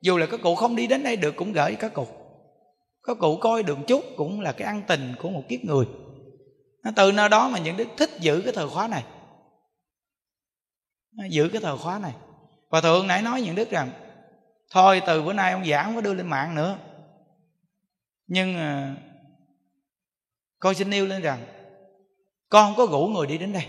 Dù 0.00 0.16
là 0.16 0.26
các 0.26 0.40
cụ 0.42 0.54
không 0.54 0.76
đi 0.76 0.86
đến 0.86 1.02
đây 1.02 1.16
được 1.16 1.36
cũng 1.36 1.52
gửi 1.52 1.70
cho 1.70 1.78
các 1.80 1.94
cụ. 1.94 2.06
Các 3.02 3.16
cụ 3.20 3.36
coi 3.36 3.62
đường 3.62 3.82
chút 3.86 4.04
cũng 4.16 4.40
là 4.40 4.52
cái 4.52 4.66
ăn 4.66 4.82
tình 4.86 5.14
của 5.18 5.30
một 5.30 5.42
kiếp 5.48 5.64
người. 5.64 5.86
Từ 6.96 7.12
nơi 7.12 7.28
đó 7.28 7.48
mà 7.48 7.58
những 7.58 7.76
đức 7.76 7.88
thích 7.96 8.10
giữ 8.20 8.40
cái 8.44 8.52
thời 8.52 8.68
khóa 8.68 8.88
này. 8.88 9.04
Giữ 11.30 11.48
cái 11.48 11.60
thời 11.60 11.76
khóa 11.76 11.98
này. 11.98 12.12
Và 12.70 12.80
thượng 12.80 13.06
nãy 13.06 13.22
nói 13.22 13.40
những 13.40 13.54
đức 13.54 13.70
rằng, 13.70 13.90
thôi 14.70 15.02
từ 15.06 15.22
bữa 15.22 15.32
nay 15.32 15.52
ông 15.52 15.64
giảng 15.64 15.84
không 15.84 15.94
có 15.94 16.00
đưa 16.00 16.14
lên 16.14 16.26
mạng 16.26 16.54
nữa. 16.54 16.78
Nhưng 18.26 18.56
à, 18.56 18.96
con 20.64 20.74
xin 20.74 20.90
nêu 20.90 21.06
lên 21.06 21.22
rằng, 21.22 21.46
con 22.48 22.66
không 22.66 22.76
có 22.76 22.92
rủ 22.92 23.06
người 23.06 23.26
đi 23.26 23.38
đến 23.38 23.52
đây. 23.52 23.66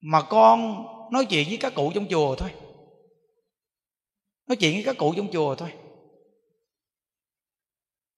Mà 0.00 0.22
con 0.22 0.86
nói 1.12 1.26
chuyện 1.30 1.48
với 1.48 1.56
các 1.56 1.74
cụ 1.74 1.92
trong 1.94 2.06
chùa 2.10 2.36
thôi. 2.36 2.54
Nói 4.46 4.56
chuyện 4.56 4.74
với 4.74 4.82
các 4.84 4.96
cụ 4.98 5.14
trong 5.16 5.28
chùa 5.32 5.54
thôi. 5.54 5.72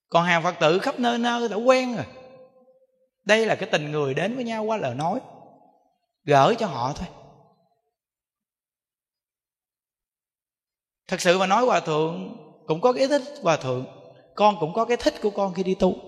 Còn 0.08 0.24
hàng 0.24 0.42
phật 0.42 0.54
tử 0.60 0.78
khắp 0.78 1.00
nơi 1.00 1.18
nơi 1.18 1.48
đã 1.48 1.56
quen 1.56 1.96
rồi. 1.96 2.06
Đây 3.24 3.46
là 3.46 3.56
cái 3.56 3.68
tình 3.72 3.90
người 3.90 4.14
đến 4.14 4.34
với 4.34 4.44
nhau 4.44 4.64
qua 4.64 4.76
lời 4.76 4.94
nói. 4.94 5.20
Gỡ 6.24 6.54
cho 6.58 6.66
họ 6.66 6.92
thôi. 6.92 7.08
Thật 11.06 11.20
sự 11.20 11.38
mà 11.38 11.46
nói 11.46 11.64
hòa 11.64 11.80
thượng 11.80 12.36
cũng 12.66 12.80
có 12.80 12.92
cái 12.92 13.08
thích 13.08 13.22
hòa 13.42 13.56
thượng. 13.56 13.86
Con 14.34 14.56
cũng 14.60 14.72
có 14.74 14.84
cái 14.84 14.96
thích 14.96 15.14
của 15.22 15.30
con 15.30 15.54
khi 15.54 15.62
đi 15.62 15.74
tu 15.74 16.07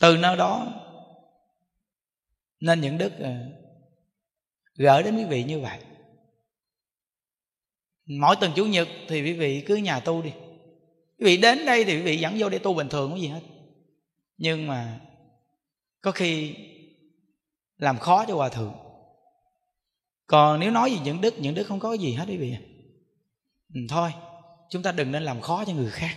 từ 0.00 0.16
nơi 0.16 0.36
đó 0.36 0.66
nên 2.60 2.80
những 2.80 2.98
đức 2.98 3.12
ờ, 3.18 3.32
gửi 4.74 5.02
đến 5.02 5.16
quý 5.16 5.24
vị 5.24 5.44
như 5.44 5.60
vậy. 5.60 5.78
Mỗi 8.06 8.36
tuần 8.36 8.52
chủ 8.56 8.66
nhật 8.66 8.88
thì 9.08 9.22
quý 9.22 9.32
vị 9.32 9.64
cứ 9.66 9.76
nhà 9.76 10.00
tu 10.00 10.22
đi. 10.22 10.30
Quý 11.18 11.24
vị 11.24 11.36
đến 11.36 11.66
đây 11.66 11.84
thì 11.84 11.96
quý 11.96 12.02
vị 12.02 12.18
dẫn 12.18 12.34
vô 12.38 12.48
để 12.48 12.58
tu 12.58 12.74
bình 12.74 12.88
thường 12.88 13.10
có 13.10 13.16
gì 13.16 13.26
hết. 13.26 13.40
Nhưng 14.36 14.66
mà 14.66 15.00
có 16.00 16.12
khi 16.12 16.54
làm 17.76 17.98
khó 17.98 18.24
cho 18.28 18.34
hòa 18.34 18.48
thượng. 18.48 18.74
Còn 20.26 20.60
nếu 20.60 20.70
nói 20.70 20.90
gì 20.90 20.98
những 21.04 21.20
đức 21.20 21.34
những 21.38 21.54
đức 21.54 21.64
không 21.64 21.80
có 21.80 21.92
gì 21.92 22.12
hết 22.12 22.24
quý 22.28 22.36
vị 22.36 22.54
ừ, 23.74 23.80
thôi 23.88 24.12
chúng 24.70 24.82
ta 24.82 24.92
đừng 24.92 25.12
nên 25.12 25.22
làm 25.22 25.40
khó 25.40 25.64
cho 25.64 25.72
người 25.72 25.90
khác. 25.90 26.16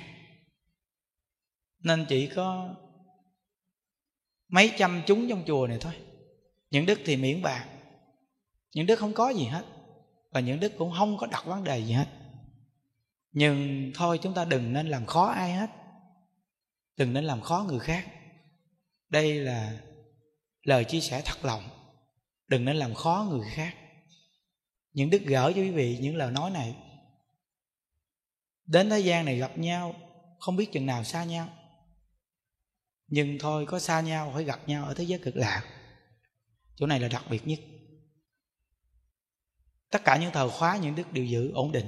Nên 1.79 2.05
chỉ 2.09 2.27
có 2.27 2.75
mấy 4.53 4.71
trăm 4.77 5.01
chúng 5.05 5.29
trong 5.29 5.43
chùa 5.47 5.67
này 5.67 5.77
thôi. 5.81 5.93
Những 6.69 6.85
đức 6.85 6.99
thì 7.05 7.17
miễn 7.17 7.41
bàn. 7.41 7.67
Những 8.73 8.85
đức 8.85 8.99
không 8.99 9.13
có 9.13 9.29
gì 9.29 9.45
hết. 9.45 9.65
Và 10.31 10.39
những 10.39 10.59
đức 10.59 10.73
cũng 10.77 10.93
không 10.97 11.17
có 11.17 11.27
đặt 11.27 11.45
vấn 11.45 11.63
đề 11.63 11.79
gì 11.79 11.93
hết. 11.93 12.07
Nhưng 13.31 13.91
thôi 13.95 14.19
chúng 14.21 14.33
ta 14.33 14.45
đừng 14.45 14.73
nên 14.73 14.87
làm 14.87 15.05
khó 15.05 15.25
ai 15.25 15.53
hết. 15.53 15.69
Đừng 16.97 17.13
nên 17.13 17.23
làm 17.23 17.41
khó 17.41 17.65
người 17.67 17.79
khác. 17.79 18.07
Đây 19.09 19.33
là 19.33 19.79
lời 20.63 20.83
chia 20.83 20.99
sẻ 20.99 21.21
thật 21.25 21.45
lòng. 21.45 21.63
Đừng 22.47 22.65
nên 22.65 22.75
làm 22.75 22.93
khó 22.93 23.27
người 23.29 23.47
khác. 23.51 23.75
Những 24.91 25.09
đức 25.09 25.21
gỡ 25.25 25.51
cho 25.55 25.61
quý 25.61 25.71
vị 25.71 25.97
những 26.01 26.15
lời 26.15 26.31
nói 26.31 26.51
này. 26.51 26.75
Đến 28.65 28.89
thế 28.89 28.99
gian 28.99 29.25
này 29.25 29.37
gặp 29.37 29.57
nhau, 29.57 29.95
không 30.39 30.55
biết 30.55 30.71
chừng 30.71 30.85
nào 30.85 31.03
xa 31.03 31.23
nhau 31.23 31.49
nhưng 33.07 33.37
thôi, 33.39 33.65
có 33.67 33.79
xa 33.79 34.01
nhau, 34.01 34.31
phải 34.35 34.43
gặp 34.43 34.67
nhau 34.67 34.85
ở 34.85 34.93
thế 34.93 35.03
giới 35.03 35.19
cực 35.19 35.35
lạc. 35.35 35.63
Chỗ 36.75 36.85
này 36.85 36.99
là 36.99 37.07
đặc 37.07 37.25
biệt 37.29 37.47
nhất. 37.47 37.59
Tất 39.89 40.01
cả 40.05 40.17
những 40.17 40.31
thời 40.33 40.49
khóa, 40.49 40.77
những 40.77 40.95
đức 40.95 41.13
đều 41.13 41.25
giữ 41.25 41.51
ổn 41.53 41.71
định. 41.71 41.85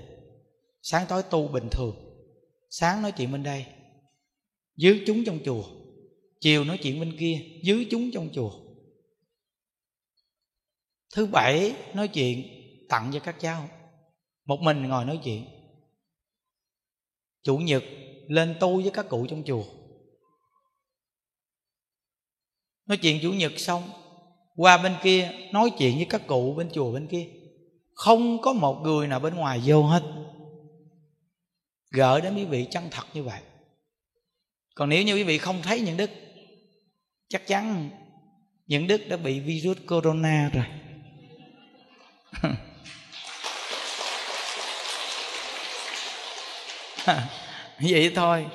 Sáng 0.82 1.06
tối 1.10 1.24
tu 1.24 1.48
bình 1.48 1.68
thường. 1.72 1.96
Sáng 2.70 3.02
nói 3.02 3.12
chuyện 3.12 3.32
bên 3.32 3.44
đây. 3.44 3.66
Dưới 4.76 5.04
chúng 5.08 5.26
trong 5.26 5.40
chùa. 5.46 5.64
Chiều 6.40 6.64
nói 6.64 6.80
chuyện 6.84 7.00
bên 7.00 7.18
kia. 7.20 7.42
Dưới 7.64 7.88
chúng 7.92 8.12
trong 8.12 8.30
chùa. 8.34 8.52
Thứ 11.16 11.26
bảy 11.26 11.76
nói 11.94 12.08
chuyện 12.08 12.44
tặng 12.90 13.12
cho 13.14 13.20
các 13.20 13.36
cháu. 13.40 13.70
Một 14.46 14.58
mình 14.62 14.84
ngồi 14.84 15.06
nói 15.06 15.20
chuyện. 15.24 15.46
Chủ 17.44 17.58
nhật 17.58 17.84
lên 18.28 18.56
tu 18.60 18.82
với 18.82 18.92
các 18.92 19.06
cụ 19.10 19.28
trong 19.30 19.44
chùa. 19.44 19.64
Nói 22.88 22.98
chuyện 22.98 23.20
chủ 23.22 23.34
nhật 23.34 23.52
xong, 23.58 23.84
qua 24.56 24.78
bên 24.78 24.96
kia 25.04 25.32
nói 25.52 25.72
chuyện 25.78 25.96
với 25.96 26.06
các 26.10 26.28
cụ 26.28 26.54
bên 26.58 26.70
chùa 26.74 26.92
bên 26.92 27.08
kia. 27.08 27.28
Không 27.94 28.42
có 28.42 28.54
một 28.54 28.82
người 28.84 29.08
nào 29.08 29.20
bên 29.20 29.36
ngoài 29.36 29.62
vô 29.66 29.84
hết. 29.84 30.04
Gỡ 31.92 32.22
đến 32.22 32.36
quý 32.36 32.46
vị 32.46 32.68
chân 32.72 32.84
thật 32.92 33.06
như 33.14 33.24
vậy. 33.24 33.40
Còn 34.76 34.90
nếu 34.90 35.04
như 35.04 35.16
quý 35.16 35.24
vị 35.24 35.38
không 35.38 35.62
thấy 35.62 35.82
những 35.82 35.98
đức, 35.98 36.10
chắc 37.30 37.48
chắn 37.48 37.90
những 38.68 38.88
đức 38.88 39.02
đã 39.10 39.18
bị 39.18 39.40
virus 39.40 39.78
corona 39.88 40.50
rồi. 40.54 40.66
Vậy 47.80 48.12
thôi. 48.16 48.46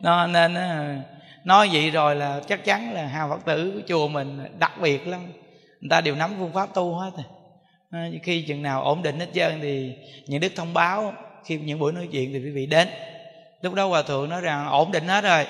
Nó 0.00 0.26
nên 0.26 0.54
ờ, 0.54 0.96
nói 1.44 1.68
vậy 1.72 1.90
rồi 1.90 2.16
là 2.16 2.40
chắc 2.48 2.64
chắn 2.64 2.92
là 2.92 3.06
hào 3.06 3.28
phật 3.28 3.44
tử 3.44 3.72
của 3.74 3.80
chùa 3.88 4.08
mình 4.08 4.58
đặc 4.58 4.72
biệt 4.82 5.06
lắm. 5.06 5.20
Người 5.80 5.88
ta 5.90 6.00
đều 6.00 6.14
nắm 6.14 6.34
phương 6.38 6.52
pháp 6.52 6.74
tu 6.74 6.94
hết 6.94 7.10
rồi. 7.16 7.24
Khi 8.22 8.42
chừng 8.42 8.62
nào 8.62 8.82
ổn 8.82 9.02
định 9.02 9.20
hết 9.20 9.28
trơn 9.34 9.60
thì 9.62 9.92
những 10.26 10.40
đức 10.40 10.52
thông 10.56 10.74
báo 10.74 11.14
khi 11.44 11.58
những 11.58 11.78
buổi 11.78 11.92
nói 11.92 12.08
chuyện 12.12 12.32
thì 12.32 12.38
quý 12.38 12.50
vị 12.50 12.66
đến. 12.66 12.88
Lúc 13.62 13.74
đó 13.74 13.86
hòa 13.86 14.02
thượng 14.02 14.28
nói 14.28 14.40
rằng 14.40 14.68
ổn 14.68 14.92
định 14.92 15.08
hết 15.08 15.24
rồi. 15.24 15.44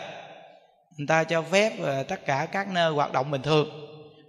Người 0.96 1.06
ta 1.06 1.24
cho 1.24 1.42
phép 1.42 1.72
ờ, 1.82 2.02
tất 2.02 2.26
cả 2.26 2.46
các 2.52 2.68
nơi 2.68 2.92
hoạt 2.92 3.12
động 3.12 3.30
bình 3.30 3.42
thường. 3.42 3.68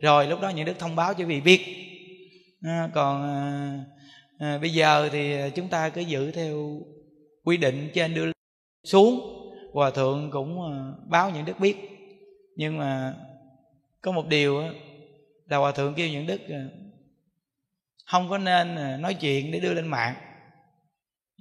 Rồi 0.01 0.28
lúc 0.28 0.41
đó 0.41 0.49
những 0.49 0.66
đức 0.66 0.80
thông 0.80 0.95
báo 0.95 1.14
cho 1.14 1.20
quý 1.20 1.26
vị 1.26 1.41
biết. 1.41 1.66
À, 2.64 2.89
còn 2.93 3.24
à, 3.24 4.47
à, 4.47 4.57
bây 4.57 4.70
giờ 4.70 5.10
thì 5.12 5.36
chúng 5.55 5.68
ta 5.68 5.89
cứ 5.89 6.01
giữ 6.01 6.32
theo 6.32 6.82
quy 7.43 7.57
định 7.57 7.91
trên 7.93 8.14
đưa 8.14 8.32
xuống 8.84 9.39
hòa 9.74 9.92
thượng 9.92 10.32
cũng 10.32 10.62
ờ, 10.62 10.96
báo 11.08 11.30
những 11.30 11.46
đức 11.46 11.60
biết. 11.60 11.78
Nhưng 12.56 12.78
mà 12.78 13.16
có 14.02 14.12
một 14.12 14.28
điều 14.28 14.62
là 15.46 15.58
hòa 15.58 15.72
thượng 15.72 15.94
kêu 15.94 16.10
những 16.10 16.28
đức 16.28 16.42
ờ, 16.50 16.60
không 18.06 18.30
có 18.30 18.38
nên 18.38 18.76
ờ, 18.76 18.98
nói 18.98 19.14
chuyện 19.14 19.52
để 19.52 19.60
đưa 19.60 19.74
lên 19.74 19.88
mạng. 19.88 20.16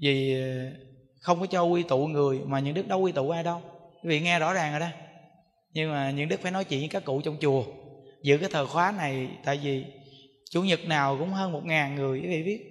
Vì 0.00 0.34
không 1.20 1.40
có 1.40 1.46
cho 1.46 1.62
quy 1.62 1.82
tụ 1.82 2.06
người 2.06 2.40
mà 2.46 2.60
những 2.60 2.74
đức 2.74 2.88
đâu 2.88 3.00
quy 3.00 3.12
tụ 3.12 3.30
ai 3.30 3.42
đâu. 3.42 3.62
Quý 4.02 4.08
vị 4.08 4.20
nghe 4.20 4.38
rõ 4.38 4.52
ràng 4.52 4.70
rồi 4.70 4.80
đó. 4.80 4.88
Nhưng 5.72 5.90
mà 5.90 6.10
những 6.10 6.28
đức 6.28 6.40
phải 6.40 6.52
nói 6.52 6.64
chuyện 6.64 6.80
với 6.80 6.88
các 6.88 7.04
cụ 7.04 7.20
trong 7.20 7.36
chùa. 7.40 7.64
Giữ 8.22 8.38
cái 8.38 8.48
thời 8.52 8.66
khóa 8.66 8.94
này, 8.96 9.28
tại 9.44 9.60
vì 9.62 9.84
chủ 10.50 10.62
nhật 10.62 10.80
nào 10.84 11.16
cũng 11.18 11.30
hơn 11.30 11.52
một 11.52 11.64
ngàn 11.64 11.94
người, 11.94 12.20
quý 12.20 12.28
vị 12.28 12.42
biết. 12.42 12.64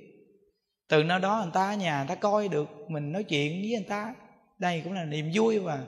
Từ 0.89 1.03
nơi 1.03 1.19
đó 1.19 1.41
người 1.43 1.51
ta 1.53 1.69
ở 1.69 1.75
nhà 1.75 1.97
người 1.97 2.07
ta 2.07 2.15
coi 2.15 2.47
được 2.47 2.69
mình 2.89 3.11
nói 3.11 3.23
chuyện 3.23 3.61
với 3.61 3.69
người 3.69 3.85
ta 3.89 4.13
đây 4.59 4.81
cũng 4.83 4.93
là 4.93 5.05
niềm 5.05 5.31
vui 5.33 5.59
và 5.59 5.83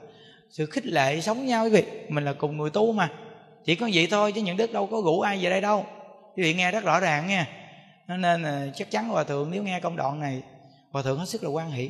sự 0.50 0.66
khích 0.66 0.86
lệ 0.86 1.20
sống 1.20 1.46
nhau 1.46 1.64
quý 1.64 1.70
vị. 1.70 1.84
Mình 2.08 2.24
là 2.24 2.32
cùng 2.32 2.56
người 2.56 2.70
tu 2.70 2.92
mà. 2.92 3.10
Chỉ 3.64 3.74
có 3.74 3.90
vậy 3.94 4.08
thôi 4.10 4.32
chứ 4.32 4.40
những 4.40 4.56
đức 4.56 4.72
đâu 4.72 4.86
có 4.86 5.00
rủ 5.04 5.20
ai 5.20 5.38
về 5.42 5.50
đây 5.50 5.60
đâu. 5.60 5.86
Quý 6.36 6.42
vị 6.42 6.54
nghe 6.54 6.72
rất 6.72 6.84
rõ 6.84 7.00
ràng 7.00 7.26
nha. 7.26 7.48
Nên 8.08 8.42
là 8.42 8.66
chắc 8.74 8.90
chắn 8.90 9.08
hòa 9.08 9.24
thượng, 9.24 9.50
nếu 9.50 9.62
nghe 9.62 9.80
công 9.80 9.96
đoạn 9.96 10.20
này, 10.20 10.42
hòa 10.90 11.02
thượng 11.02 11.18
hết 11.18 11.28
sức 11.28 11.42
là 11.42 11.50
quan 11.50 11.70
hệ 11.70 11.88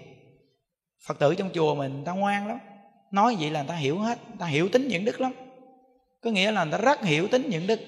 phật 1.07 1.19
tử 1.19 1.35
trong 1.35 1.51
chùa 1.55 1.75
mình 1.75 2.05
ta 2.05 2.13
ngoan 2.13 2.49
lắm. 2.49 2.59
Nói 3.13 3.37
vậy 3.41 3.51
là 3.51 3.61
người 3.61 3.69
ta 3.69 3.75
hiểu 3.75 3.99
hết, 3.99 4.19
người 4.29 4.37
ta 4.39 4.47
hiểu 4.47 4.69
tính 4.69 4.89
những 4.89 5.05
đức 5.05 5.21
lắm. 5.21 5.33
Có 6.23 6.31
nghĩa 6.31 6.51
là 6.51 6.65
người 6.65 6.73
ta 6.73 6.79
rất 6.79 7.05
hiểu 7.05 7.29
tính 7.29 7.47
những 7.49 7.67
đức. 7.67 7.81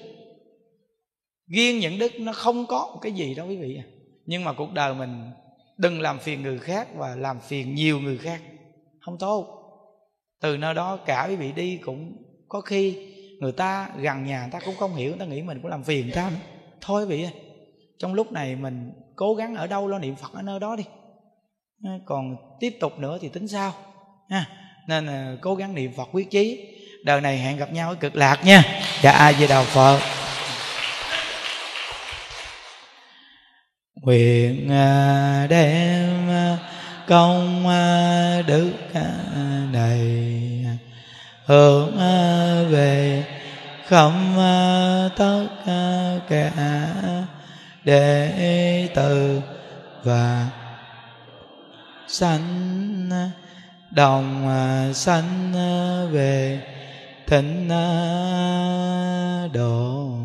Riêng 1.47 1.79
những 1.79 1.99
đức 1.99 2.11
nó 2.19 2.33
không 2.33 2.65
có 2.65 2.89
một 2.93 2.99
cái 3.01 3.11
gì 3.11 3.35
đâu 3.35 3.47
quý 3.47 3.57
vị 3.57 3.79
nhưng 4.25 4.43
mà 4.43 4.53
cuộc 4.53 4.73
đời 4.73 4.93
mình 4.93 5.31
đừng 5.77 6.01
làm 6.01 6.19
phiền 6.19 6.41
người 6.41 6.59
khác 6.59 6.87
và 6.95 7.15
làm 7.15 7.39
phiền 7.39 7.75
nhiều 7.75 7.99
người 7.99 8.17
khác 8.17 8.41
không 9.05 9.17
tốt. 9.17 9.59
Từ 10.41 10.57
nơi 10.57 10.73
đó 10.73 10.97
cả 11.05 11.25
quý 11.29 11.35
vị 11.35 11.51
đi 11.51 11.77
cũng 11.77 12.17
có 12.49 12.61
khi 12.61 12.97
người 13.39 13.51
ta 13.51 13.89
gần 13.97 14.23
nhà 14.23 14.41
người 14.41 14.51
ta 14.51 14.59
cũng 14.65 14.75
không 14.75 14.95
hiểu, 14.95 15.09
người 15.09 15.19
ta 15.19 15.25
nghĩ 15.25 15.41
mình 15.41 15.59
cũng 15.61 15.71
làm 15.71 15.83
phiền 15.83 16.05
người 16.05 16.15
ta. 16.15 16.29
Nữa 16.29 16.35
thôi 16.81 17.05
quý 17.05 17.09
vị 17.09 17.27
trong 17.99 18.13
lúc 18.13 18.31
này 18.31 18.55
mình 18.55 18.91
cố 19.15 19.35
gắng 19.35 19.55
ở 19.55 19.67
đâu 19.67 19.87
lo 19.87 19.99
niệm 19.99 20.15
phật 20.15 20.33
ở 20.33 20.41
nơi 20.41 20.59
đó 20.59 20.75
đi. 20.75 20.83
Ờ, 21.83 21.91
còn 22.05 22.35
tiếp 22.59 22.77
tục 22.79 22.99
nữa 22.99 23.17
thì 23.21 23.29
tính 23.29 23.47
sao? 23.47 23.73
Ha, 24.29 24.45
nên 24.87 25.05
là 25.05 25.35
cố 25.41 25.55
gắng 25.55 25.75
niệm 25.75 25.93
phật 25.97 26.07
quyết 26.11 26.31
chí. 26.31 26.69
Đời 27.05 27.21
này 27.21 27.37
hẹn 27.37 27.57
gặp 27.57 27.73
nhau 27.73 27.89
ở 27.89 27.95
cực 27.95 28.15
lạc 28.15 28.45
nha. 28.45 28.63
Dạ 29.01 29.11
ai 29.11 29.33
về 29.33 29.47
đà 29.47 29.63
phật. 29.63 29.99
Nguyện 33.95 34.71
à, 34.71 35.47
đem 35.49 36.22
công 37.07 37.67
à, 37.67 38.41
đức 38.47 38.71
này 39.71 39.99
hướng 41.45 41.99
à, 41.99 42.55
về 42.69 43.25
không 43.87 44.39
à, 44.39 45.09
tất 45.17 45.45
cả 46.29 46.51
đệ 47.83 48.89
tử 48.95 49.41
và 50.03 50.47
sanh 52.07 53.09
đồng 53.91 54.53
sanh 54.93 55.53
về 56.11 56.61
thịnh 57.27 57.69
độ. 59.53 60.22